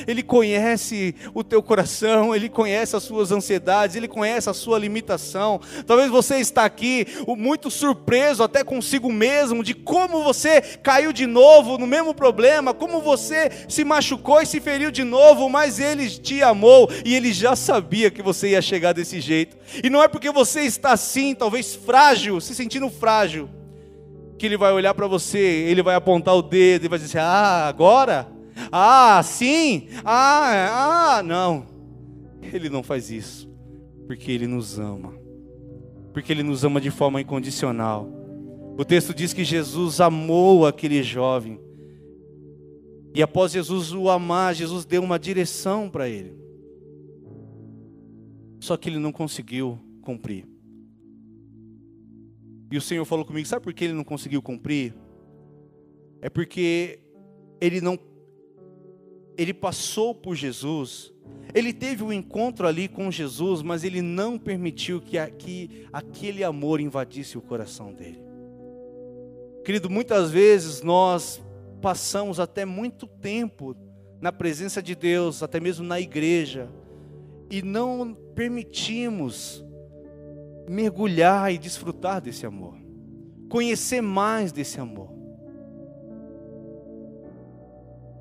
[0.07, 5.61] Ele conhece o teu coração, Ele conhece as suas ansiedades, Ele conhece a sua limitação.
[5.87, 11.79] Talvez você está aqui muito surpreso até consigo mesmo de como você caiu de novo
[11.79, 16.43] no mesmo problema, como você se machucou e se feriu de novo, mas Ele te
[16.43, 19.57] amou e Ele já sabia que você ia chegar desse jeito.
[19.83, 23.49] E não é porque você está assim, talvez frágil, se sentindo frágil,
[24.39, 27.67] que Ele vai olhar para você, Ele vai apontar o dedo e vai dizer: Ah,
[27.69, 28.40] agora?
[28.71, 29.89] Ah, sim?
[30.05, 31.67] Ah, ah, não.
[32.43, 33.49] Ele não faz isso,
[34.07, 35.15] porque ele nos ama.
[36.13, 38.09] Porque ele nos ama de forma incondicional.
[38.77, 41.61] O texto diz que Jesus amou aquele jovem.
[43.15, 46.39] E após Jesus o amar, Jesus deu uma direção para ele.
[48.61, 50.47] Só que ele não conseguiu cumprir.
[52.71, 54.95] E o Senhor falou comigo: sabe por que ele não conseguiu cumprir?
[56.21, 57.01] É porque
[57.61, 57.99] ele não
[59.41, 61.15] ele passou por Jesus,
[61.55, 66.79] ele teve um encontro ali com Jesus, mas ele não permitiu que, que aquele amor
[66.79, 68.23] invadisse o coração dele.
[69.65, 71.43] Querido, muitas vezes nós
[71.81, 73.75] passamos até muito tempo
[74.21, 76.69] na presença de Deus, até mesmo na igreja,
[77.51, 79.65] e não permitimos
[80.69, 82.77] mergulhar e desfrutar desse amor,
[83.49, 85.20] conhecer mais desse amor.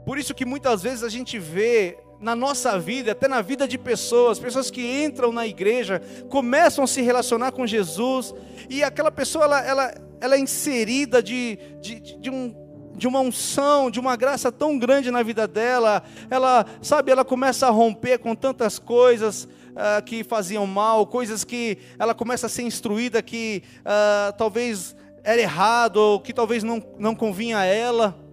[0.09, 3.77] Por isso que muitas vezes a gente vê na nossa vida, até na vida de
[3.77, 8.33] pessoas, pessoas que entram na igreja, começam a se relacionar com Jesus,
[8.67, 12.55] e aquela pessoa ela, ela, ela é inserida de, de, de, um,
[12.95, 17.67] de uma unção, de uma graça tão grande na vida dela, ela, sabe, ela começa
[17.67, 22.63] a romper com tantas coisas uh, que faziam mal, coisas que ela começa a ser
[22.63, 28.27] instruída que uh, talvez era errado, ou que talvez não, não convinha a ela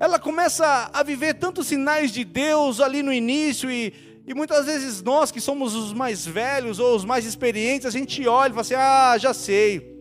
[0.00, 3.92] ela começa a viver tantos sinais de Deus ali no início e,
[4.26, 8.26] e muitas vezes nós que somos os mais velhos ou os mais experientes, a gente
[8.26, 9.96] olha e fala assim: "Ah, já sei.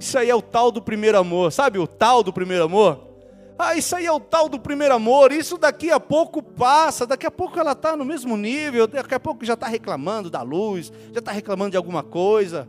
[0.00, 1.52] Isso aí é o tal do primeiro amor".
[1.52, 3.12] Sabe o tal do primeiro amor?
[3.58, 5.30] Ah, isso aí é o tal do primeiro amor.
[5.30, 9.20] Isso daqui a pouco passa, daqui a pouco ela está no mesmo nível, daqui a
[9.20, 12.68] pouco já está reclamando da luz, já está reclamando de alguma coisa.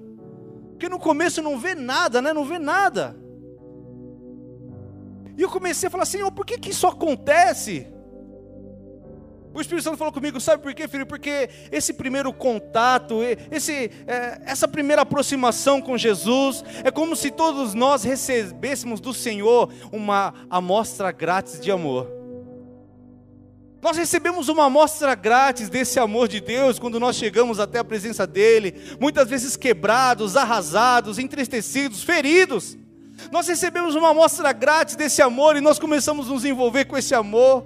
[0.72, 2.34] Porque no começo não vê nada, né?
[2.34, 3.16] Não vê nada.
[5.38, 7.88] E eu comecei a falar, Senhor, por que, que isso acontece?
[9.54, 11.06] O Espírito Santo falou comigo, sabe por quê, filho?
[11.06, 13.20] Porque esse primeiro contato,
[13.52, 19.72] esse, é, essa primeira aproximação com Jesus, é como se todos nós recebêssemos do Senhor
[19.92, 22.10] uma amostra grátis de amor.
[23.80, 28.26] Nós recebemos uma amostra grátis desse amor de Deus quando nós chegamos até a presença
[28.26, 32.76] dEle, muitas vezes quebrados, arrasados, entristecidos, feridos.
[33.32, 37.16] Nós recebemos uma amostra grátis desse amor e nós começamos a nos envolver com esse
[37.16, 37.66] amor.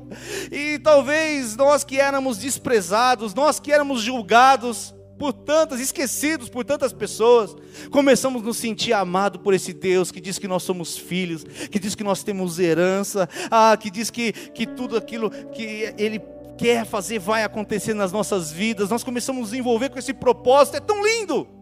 [0.51, 6.93] E talvez nós que éramos desprezados, nós que éramos julgados por tantas, esquecidos por tantas
[6.93, 7.55] pessoas,
[7.91, 11.79] começamos a nos sentir amados por esse Deus que diz que nós somos filhos, que
[11.79, 16.21] diz que nós temos herança, ah, que diz que, que tudo aquilo que Ele
[16.57, 18.89] quer fazer vai acontecer nas nossas vidas.
[18.89, 21.56] Nós começamos a nos envolver com esse propósito, é tão lindo.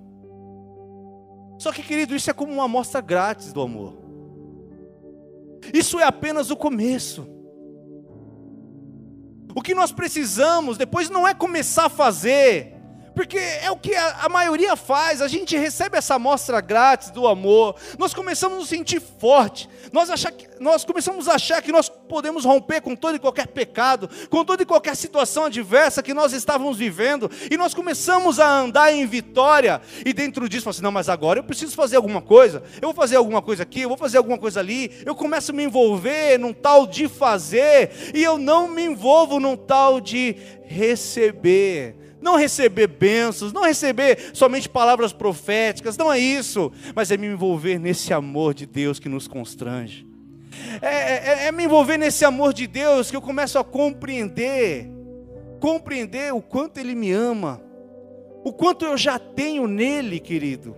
[1.57, 3.97] Só que, querido, isso é como uma amostra grátis do amor.
[5.73, 7.27] Isso é apenas o começo.
[9.55, 12.75] O que nós precisamos depois não é começar a fazer,
[13.15, 17.25] Porque é o que a, a, maioria faz, a gente recebe essa amostra grátis do
[17.25, 21.71] amor, nós começamos a nos sentir forte, nós, achar que, nós começamos a achar que
[21.71, 26.13] nós podemos romper com todo e qualquer pecado, com toda e qualquer situação adversa que
[26.13, 30.91] nós estávamos vivendo, e nós começamos a andar em vitória, e dentro disso, assim, não,
[30.91, 33.97] mas agora eu preciso fazer alguma coisa, eu vou fazer alguma coisa aqui, eu vou
[33.97, 38.37] fazer alguma coisa ali, eu começo a me envolver num tal de fazer, e eu
[38.37, 40.35] não me envolvo num tal de
[40.65, 47.27] receber não receber bênçãos, não receber somente palavras proféticas, não é isso, mas é me
[47.27, 50.07] envolver nesse amor de Deus que nos constrange.
[50.81, 54.89] É, é, é, me envolver nesse amor de Deus que eu começo a compreender,
[55.59, 57.61] compreender o quanto Ele me ama,
[58.43, 60.75] o quanto eu já tenho nele, querido.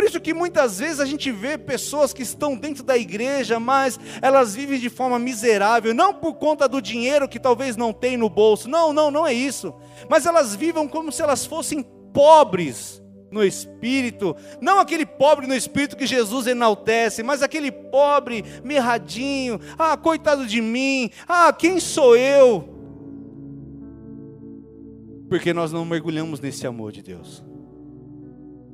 [0.00, 4.00] Por isso que muitas vezes a gente vê pessoas que estão dentro da igreja, mas
[4.22, 8.30] elas vivem de forma miserável, não por conta do dinheiro que talvez não tem no
[8.30, 8.66] bolso.
[8.66, 9.74] Não, não, não é isso.
[10.08, 11.82] Mas elas vivem como se elas fossem
[12.14, 19.60] pobres no espírito, não aquele pobre no espírito que Jesus enaltece, mas aquele pobre mirradinho,
[19.78, 22.66] ah, coitado de mim, ah, quem sou eu?
[25.28, 27.49] Porque nós não mergulhamos nesse amor de Deus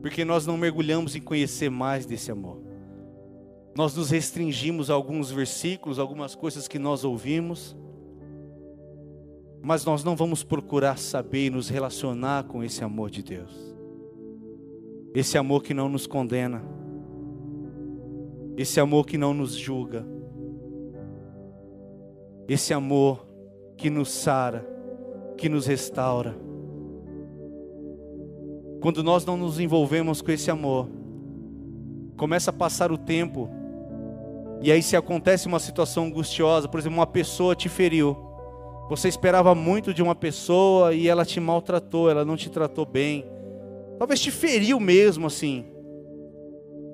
[0.01, 2.61] porque nós não mergulhamos em conhecer mais desse amor.
[3.77, 7.77] Nós nos restringimos a alguns versículos, algumas coisas que nós ouvimos,
[9.63, 13.53] mas nós não vamos procurar saber e nos relacionar com esse amor de Deus.
[15.15, 16.63] Esse amor que não nos condena,
[18.57, 20.07] esse amor que não nos julga,
[22.49, 23.27] esse amor
[23.77, 24.67] que nos sara,
[25.37, 26.46] que nos restaura
[28.81, 30.89] quando nós não nos envolvemos com esse amor,
[32.17, 33.49] começa a passar o tempo,
[34.63, 38.17] e aí se acontece uma situação angustiosa, por exemplo, uma pessoa te feriu,
[38.89, 43.25] você esperava muito de uma pessoa e ela te maltratou, ela não te tratou bem,
[43.99, 45.65] talvez te feriu mesmo assim,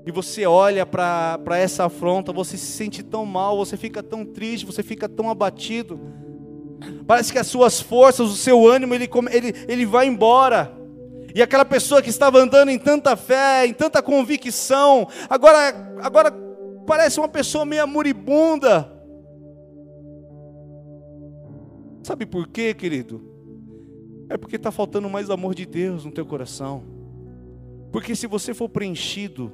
[0.04, 4.66] e você olha para essa afronta, você se sente tão mal, você fica tão triste,
[4.66, 6.00] você fica tão abatido,
[7.06, 10.81] parece que as suas forças, o seu ânimo, ele, ele, ele vai embora.
[11.34, 16.32] E aquela pessoa que estava andando em tanta fé, em tanta convicção, agora, agora
[16.86, 18.90] parece uma pessoa meio moribunda.
[22.02, 23.22] Sabe por quê, querido?
[24.28, 26.82] É porque está faltando mais amor de Deus no teu coração.
[27.92, 29.52] Porque se você for preenchido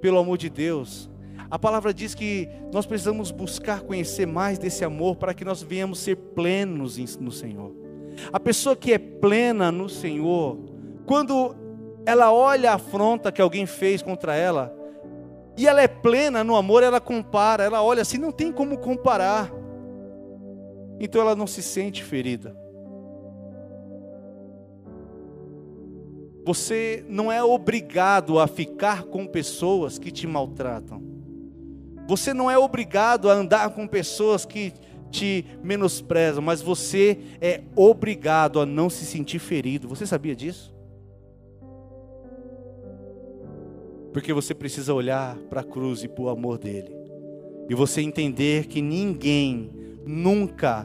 [0.00, 1.08] pelo amor de Deus,
[1.50, 6.00] a palavra diz que nós precisamos buscar conhecer mais desse amor para que nós venhamos
[6.00, 7.72] ser plenos no Senhor.
[8.32, 10.58] A pessoa que é plena no Senhor,
[11.08, 11.56] quando
[12.04, 14.76] ela olha a afronta que alguém fez contra ela,
[15.56, 19.50] e ela é plena no amor, ela compara, ela olha assim, não tem como comparar.
[21.00, 22.54] Então ela não se sente ferida.
[26.44, 31.02] Você não é obrigado a ficar com pessoas que te maltratam.
[32.06, 34.74] Você não é obrigado a andar com pessoas que
[35.10, 39.88] te menosprezam, mas você é obrigado a não se sentir ferido.
[39.88, 40.77] Você sabia disso?
[44.18, 46.90] Porque você precisa olhar para a cruz e para o amor dele.
[47.68, 49.70] E você entender que ninguém
[50.04, 50.84] nunca,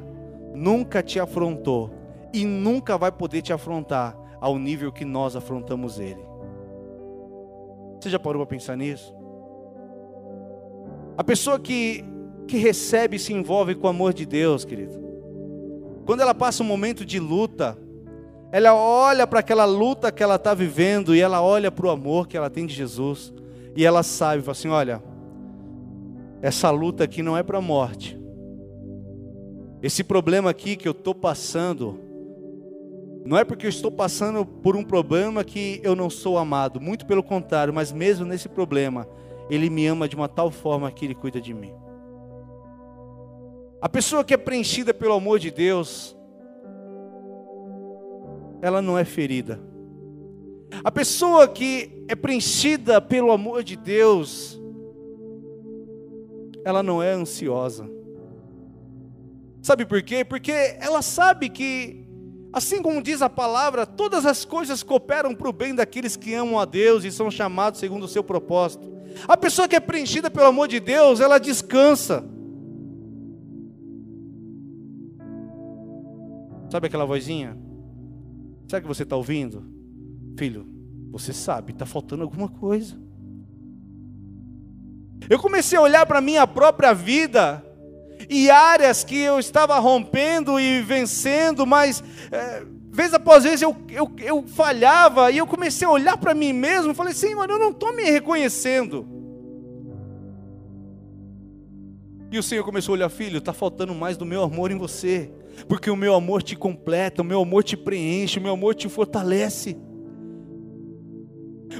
[0.53, 1.89] nunca te afrontou
[2.31, 6.23] e nunca vai poder te afrontar ao nível que nós afrontamos ele.
[7.99, 9.15] Você já parou para pensar nisso?
[11.17, 12.05] A pessoa que,
[12.47, 14.93] que recebe e se envolve com o amor de Deus, querido,
[16.05, 17.75] quando ela passa um momento de luta,
[18.53, 22.27] ela olha para aquela luta que ela está vivendo e ela olha para o amor
[22.27, 23.33] que ela tem de Jesus
[23.75, 25.03] e ela sabe, fala assim: olha,
[26.39, 28.15] essa luta aqui não é para a morte.
[29.81, 31.99] Esse problema aqui que eu estou passando,
[33.25, 37.07] não é porque eu estou passando por um problema que eu não sou amado, muito
[37.07, 39.07] pelo contrário, mas mesmo nesse problema,
[39.49, 41.73] Ele me ama de uma tal forma que Ele cuida de mim.
[43.81, 46.15] A pessoa que é preenchida pelo amor de Deus,
[48.63, 49.59] ela não é ferida.
[50.85, 54.57] A pessoa que é preenchida pelo amor de Deus,
[56.63, 57.91] ela não é ansiosa.
[59.61, 60.23] Sabe por quê?
[60.23, 62.07] Porque ela sabe que,
[62.53, 66.57] assim como diz a palavra, todas as coisas cooperam para o bem daqueles que amam
[66.57, 68.89] a Deus e são chamados segundo o seu propósito.
[69.27, 72.23] A pessoa que é preenchida pelo amor de Deus, ela descansa.
[76.71, 77.57] Sabe aquela vozinha?
[78.67, 79.63] Será que você está ouvindo?
[80.37, 80.65] Filho,
[81.11, 82.97] você sabe, está faltando alguma coisa.
[85.29, 87.63] Eu comecei a olhar para a minha própria vida
[88.29, 94.11] e áreas que eu estava rompendo e vencendo, mas é, vez após vez eu, eu,
[94.19, 96.93] eu falhava e eu comecei a olhar para mim mesmo.
[96.93, 99.07] Falei, Senhor, eu não estou me reconhecendo.
[102.31, 105.31] E o Senhor começou a olhar, filho, está faltando mais do meu amor em você,
[105.67, 108.89] porque o meu amor te completa, o meu amor te preenche, o meu amor te
[108.89, 109.77] fortalece.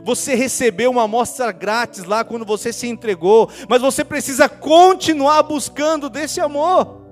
[0.04, 6.10] Você recebeu uma amostra grátis lá quando você se entregou, mas você precisa continuar buscando
[6.10, 7.04] desse amor.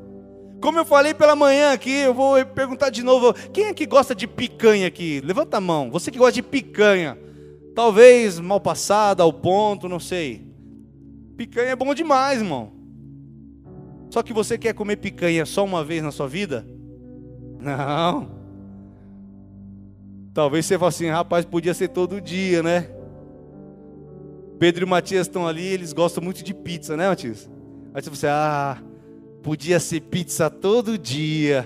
[0.62, 4.14] Como eu falei pela manhã aqui, eu vou perguntar de novo: quem é que gosta
[4.14, 5.22] de picanha aqui?
[5.24, 5.90] Levanta a mão.
[5.92, 7.18] Você que gosta de picanha,
[7.76, 10.46] talvez mal passada, ao ponto, não sei.
[11.36, 12.81] Picanha é bom demais, irmão.
[14.12, 16.68] Só que você quer comer picanha só uma vez na sua vida?
[17.62, 18.30] Não.
[20.34, 22.90] Talvez você fale assim, rapaz, podia ser todo dia, né?
[24.60, 27.50] Pedro e Matias estão ali, eles gostam muito de pizza, né, Matias?
[27.94, 28.84] Aí você fala assim, ah,
[29.42, 31.66] podia ser pizza todo dia.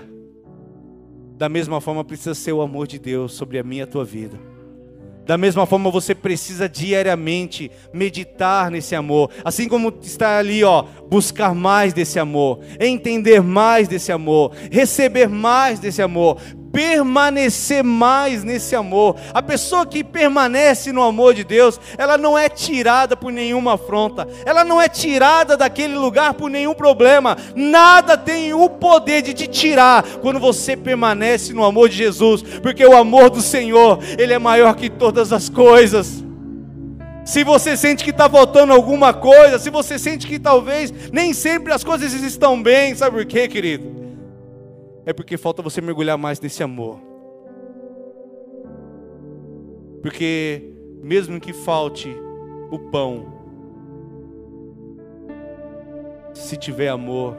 [1.36, 4.04] Da mesma forma precisa ser o amor de Deus sobre a minha e a tua
[4.04, 4.38] vida.
[5.26, 11.52] Da mesma forma, você precisa diariamente meditar nesse amor, assim como está ali, ó, buscar
[11.52, 16.40] mais desse amor, entender mais desse amor, receber mais desse amor,
[16.76, 19.16] permanecer mais nesse amor.
[19.32, 24.28] A pessoa que permanece no amor de Deus, ela não é tirada por nenhuma afronta,
[24.44, 27.34] ela não é tirada daquele lugar por nenhum problema.
[27.54, 32.84] Nada tem o poder de te tirar quando você permanece no amor de Jesus, porque
[32.84, 36.22] o amor do Senhor, ele é maior que todas as coisas.
[37.24, 41.72] Se você sente que está faltando alguma coisa, se você sente que talvez nem sempre
[41.72, 44.05] as coisas estão bem, sabe por quê, querido?
[45.06, 47.00] É porque falta você mergulhar mais nesse amor.
[50.02, 52.08] Porque mesmo que falte
[52.72, 53.32] o pão,
[56.34, 57.36] se tiver amor,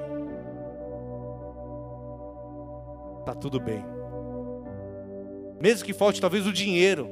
[3.25, 3.83] tá tudo bem.
[5.61, 7.09] Mesmo que falte talvez o dinheiro,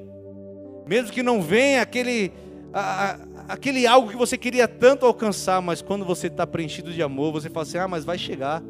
[0.88, 2.32] mesmo que não venha aquele
[2.74, 3.18] a,
[3.50, 7.50] aquele algo que você queria tanto alcançar, mas quando você está preenchido de amor, você
[7.50, 8.64] fala assim: ah, mas vai chegar.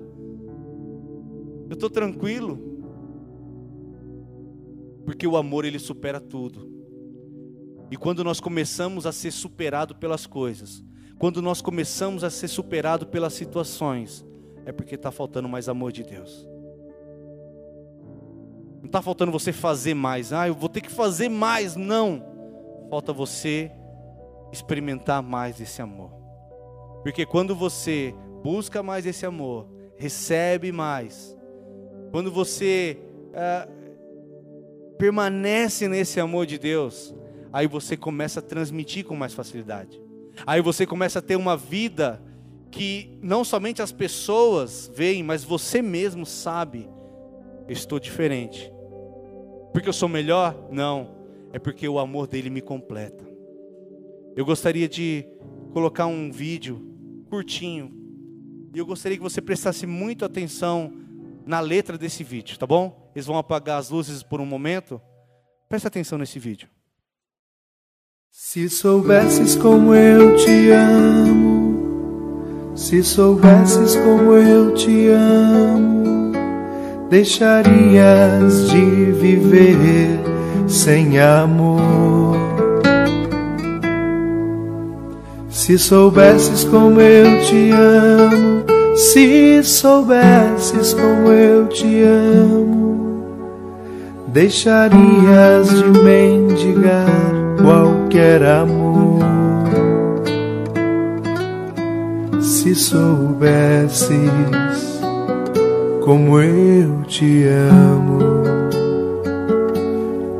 [1.70, 2.60] Eu estou tranquilo.
[5.06, 6.70] Porque o amor ele supera tudo.
[7.92, 10.84] E quando nós começamos a ser superado pelas coisas,
[11.18, 14.26] quando nós começamos a ser superado pelas situações,
[14.66, 16.48] é porque está faltando mais amor de Deus.
[18.80, 20.34] Não está faltando você fazer mais.
[20.34, 21.76] Ah, eu vou ter que fazer mais.
[21.76, 22.24] Não.
[22.90, 23.72] Falta você
[24.52, 26.12] experimentar mais esse amor.
[27.04, 28.14] Porque quando você
[28.44, 31.35] busca mais esse amor, recebe mais,
[32.12, 32.98] quando você
[33.34, 33.68] ah,
[34.98, 37.14] permanece nesse amor de Deus,
[37.52, 40.02] aí você começa a transmitir com mais facilidade.
[40.46, 42.22] Aí você começa a ter uma vida
[42.72, 46.90] que não somente as pessoas veem, mas você mesmo sabe:
[47.68, 48.72] estou diferente.
[49.72, 50.68] Porque eu sou melhor?
[50.72, 51.16] Não,
[51.54, 53.26] é porque o amor dele me completa.
[54.36, 55.26] Eu gostaria de
[55.72, 56.82] colocar um vídeo
[57.30, 57.92] curtinho,
[58.74, 61.05] e eu gostaria que você prestasse muita atenção
[61.46, 63.12] na letra desse vídeo, tá bom?
[63.16, 65.00] Eles vão apagar as luzes por um momento.
[65.70, 66.68] Presta atenção nesse vídeo.
[68.32, 76.34] Se soubesses como eu te amo, se soubesses como eu te amo,
[77.10, 80.20] deixarias de viver
[80.68, 82.36] sem amor.
[85.50, 88.66] Se soubesses como eu te amo,
[88.96, 93.24] se soubesses como eu te amo,
[94.28, 99.20] deixarias de mendigar qualquer amor.
[102.40, 104.10] Se soubesses
[106.02, 108.20] como eu te amo,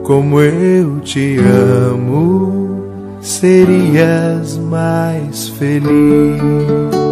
[0.04, 2.86] como eu te amo,
[3.20, 7.05] serias mais feliz.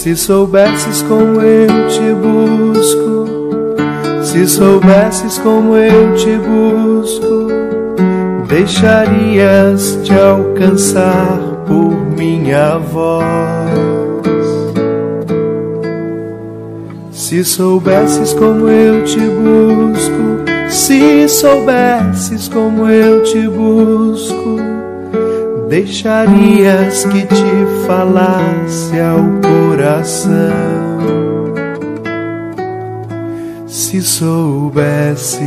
[0.00, 3.26] Se soubesses como eu te busco,
[4.24, 7.48] se soubesses como eu te busco,
[8.48, 13.26] deixarias de alcançar por minha voz.
[17.12, 24.69] Se soubesses como eu te busco, se soubesses como eu te busco,
[25.70, 30.34] deixarias que te falasse ao coração
[33.68, 35.38] se soubesses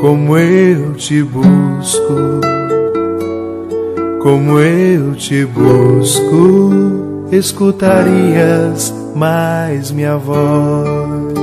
[0.00, 2.40] como eu te busco,
[4.22, 6.70] como eu te busco,
[7.30, 11.36] escutarias mais minha voz.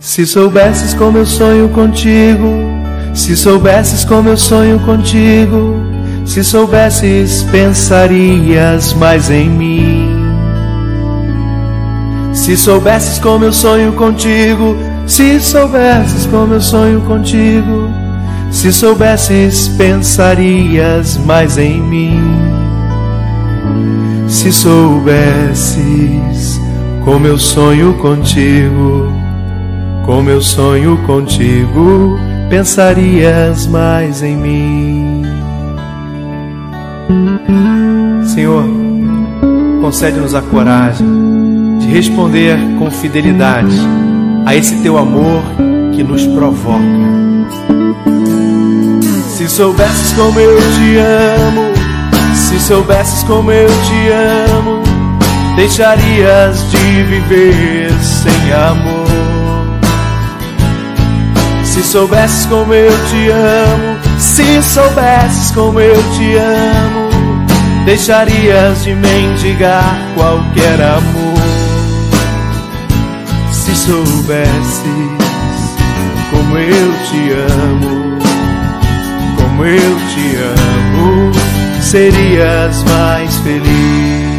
[0.00, 2.75] Se soubesses como eu sonho contigo
[3.16, 5.80] se soubesses como eu sonho contigo,
[6.26, 10.14] se soubesses pensarias mais em mim.
[12.34, 17.90] Se soubesses como eu sonho contigo, se soubesses como eu sonho contigo,
[18.50, 22.20] se soubesses pensarias mais em mim.
[24.28, 25.80] Se soubesses
[27.02, 29.10] como eu sonho contigo,
[30.04, 32.18] como eu sonho contigo,
[32.48, 35.22] pensarias mais em mim.
[38.24, 38.64] Senhor,
[39.80, 41.06] concede-nos a coragem
[41.78, 43.76] de responder com fidelidade
[44.44, 45.42] a esse teu amor
[45.94, 46.84] que nos provoca.
[49.28, 51.72] Se soubesses como eu te amo,
[52.34, 54.82] se soubesses como eu te amo,
[55.56, 59.35] deixarias de viver sem amor.
[61.76, 67.10] Se soubesses como eu te amo, se soubesses como eu te amo,
[67.84, 71.36] deixarias de mendigar qualquer amor.
[73.52, 74.86] Se soubesses
[76.30, 78.18] como eu te amo,
[79.36, 81.30] como eu te amo,
[81.82, 84.36] serias mais feliz.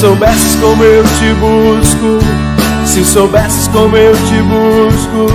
[0.00, 2.18] Soubesses como eu te busco,
[2.86, 5.26] se soubesses como eu te busco,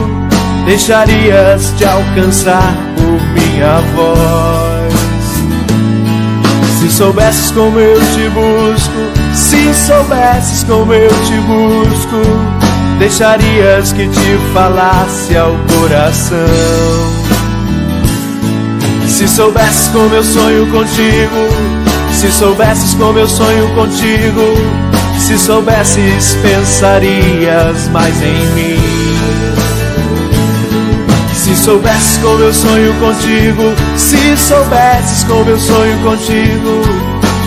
[0.65, 4.91] deixarias de alcançar por minha voz.
[6.79, 14.37] Se soubesses como eu te busco, se soubesses como eu te busco, deixarias que te
[14.51, 16.39] falasse ao coração.
[19.07, 21.85] Se soubesses como eu sonho contigo,
[22.15, 24.55] se soubesses como eu sonho contigo,
[25.19, 28.79] se soubesses, pensarias mais em mim.
[31.33, 33.63] Se soubesses como eu sonho contigo,
[33.97, 36.81] se soubesses como eu sonho contigo,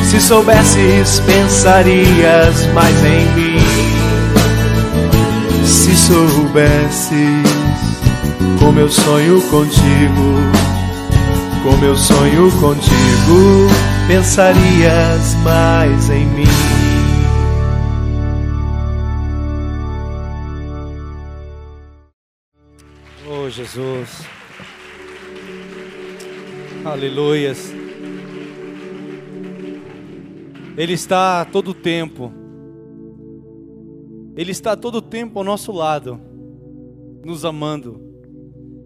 [0.04, 3.58] se soubesses, pensarias mais em mim.
[5.64, 7.48] Se soubesses
[8.58, 10.34] como eu sonho contigo,
[11.64, 13.70] como eu sonho contigo,
[14.09, 16.44] pensarias mais em mim.
[23.30, 24.22] Oh Jesus,
[26.86, 27.70] aleluias.
[30.74, 32.32] Ele está a todo tempo,
[34.34, 36.18] Ele está a todo tempo ao nosso lado,
[37.22, 38.00] nos amando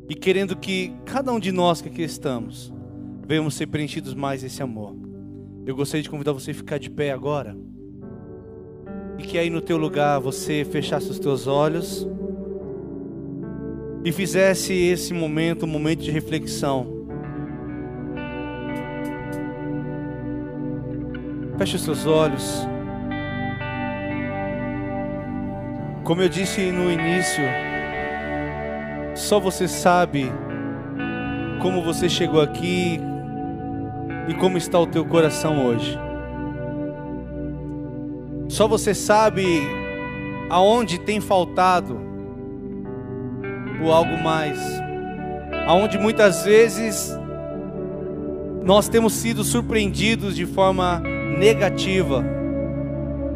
[0.09, 2.73] e querendo que cada um de nós que aqui estamos
[3.25, 5.12] venhamos ser preenchidos mais desse amor.
[5.65, 7.57] Eu gostaria de convidar você a ficar de pé agora.
[9.17, 12.09] E que aí no teu lugar você fechasse os teus olhos
[14.05, 17.07] e fizesse esse momento um momento de reflexão.
[21.59, 22.67] Feche os seus olhos.
[26.03, 27.45] Como eu disse no início,
[29.15, 30.33] só você sabe
[31.61, 33.01] como você chegou aqui
[34.29, 35.99] e como está o teu coração hoje.
[38.49, 39.63] Só você sabe
[40.51, 41.99] aonde tem faltado
[43.83, 44.59] o algo mais.
[45.67, 47.19] Aonde muitas vezes
[48.63, 51.01] nós temos sido surpreendidos de forma
[51.39, 52.25] negativa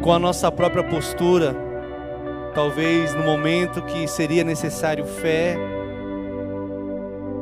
[0.01, 1.55] com a nossa própria postura.
[2.53, 5.57] Talvez no momento que seria necessário fé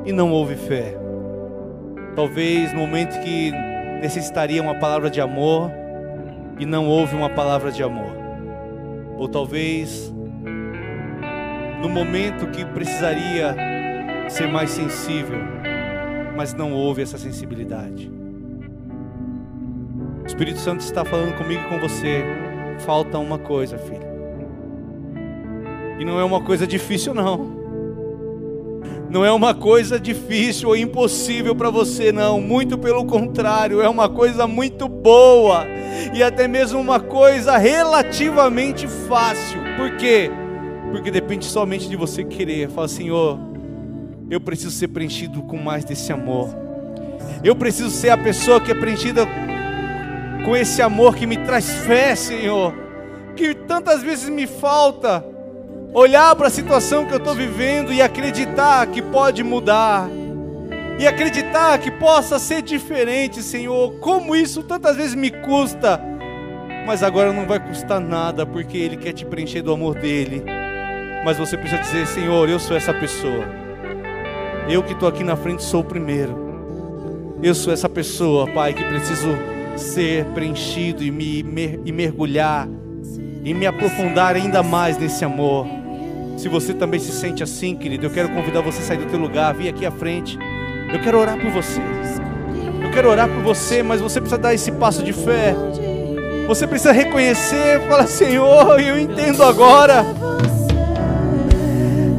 [0.05, 1.04] e não houve fé.
[2.15, 3.51] Talvez no momento que
[4.01, 5.69] necessitaria uma palavra de amor
[6.57, 8.15] e não houve uma palavra de amor.
[9.17, 10.13] Ou talvez
[11.81, 13.55] no momento que precisaria
[14.29, 15.39] ser mais sensível,
[16.37, 18.09] mas não houve essa sensibilidade.
[20.23, 22.23] O Espírito Santo está falando comigo e com você.
[22.79, 24.05] Falta uma coisa, filho.
[25.99, 27.64] E não é uma coisa difícil, não
[29.09, 32.41] não é uma coisa difícil ou impossível para você, não.
[32.41, 35.65] Muito pelo contrário, é uma coisa muito boa
[36.13, 39.59] e até mesmo uma coisa relativamente fácil.
[39.77, 40.31] Por quê?
[40.91, 42.69] Porque depende somente de você querer.
[42.69, 43.39] Fala, Senhor,
[44.29, 46.49] eu preciso ser preenchido com mais desse amor.
[47.43, 49.27] Eu preciso ser a pessoa que é preenchida
[50.43, 52.73] com esse amor que me traz fé, Senhor,
[53.35, 55.34] que tantas vezes me falta
[55.95, 60.09] olhar para a situação que eu estou vivendo e acreditar que pode mudar,
[60.99, 63.93] e acreditar que possa ser diferente, Senhor.
[64.01, 66.01] Como isso tantas vezes me custa,
[66.85, 70.43] mas agora não vai custar nada, porque Ele quer te preencher do amor dele.
[71.23, 73.45] Mas você precisa dizer: Senhor, eu sou essa pessoa.
[74.67, 76.43] Eu que estou aqui na frente sou o primeiro.
[77.41, 79.29] Eu sou essa pessoa, Pai, que preciso
[79.77, 81.39] ser preenchido e me
[81.85, 82.67] e mergulhar
[83.45, 85.74] e me aprofundar ainda mais nesse amor.
[86.37, 89.19] Se você também se sente assim, querido, eu quero convidar você a sair do teu
[89.19, 90.37] lugar, vir aqui à frente.
[90.91, 91.81] Eu quero orar por você.
[92.83, 95.55] Eu quero orar por você, mas você precisa dar esse passo de fé.
[96.47, 100.05] Você precisa reconhecer, falar, Senhor, eu entendo agora.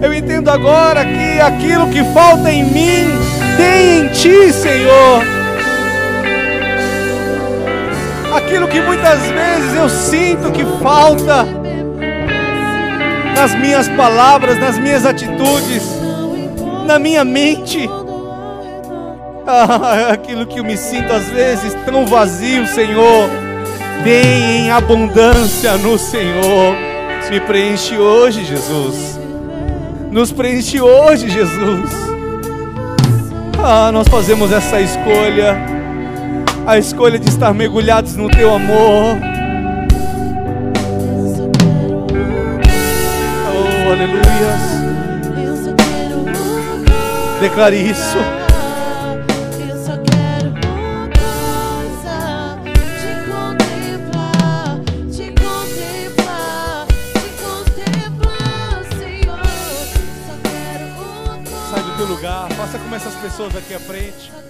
[0.02, 3.08] Eu entendo agora que aquilo que falta em mim
[3.56, 5.22] tem em ti, Senhor.
[8.34, 11.55] Aquilo que muitas vezes eu sinto que falta
[13.36, 15.82] nas minhas palavras, nas minhas atitudes,
[16.86, 17.88] na minha mente.
[19.46, 23.28] Ah, aquilo que eu me sinto às vezes tão vazio, Senhor,
[24.02, 26.74] tem em abundância no Senhor.
[27.30, 29.20] Me preenche hoje, Jesus.
[30.10, 31.90] Nos preenche hoje, Jesus.
[33.62, 35.56] Ah, nós fazemos essa escolha,
[36.66, 39.35] a escolha de estar mergulhados no Teu amor.
[43.92, 44.56] Aleluia.
[47.40, 48.18] Declare isso.
[62.06, 62.48] lugar.
[62.52, 64.45] Faça como essas pessoas aqui à frente.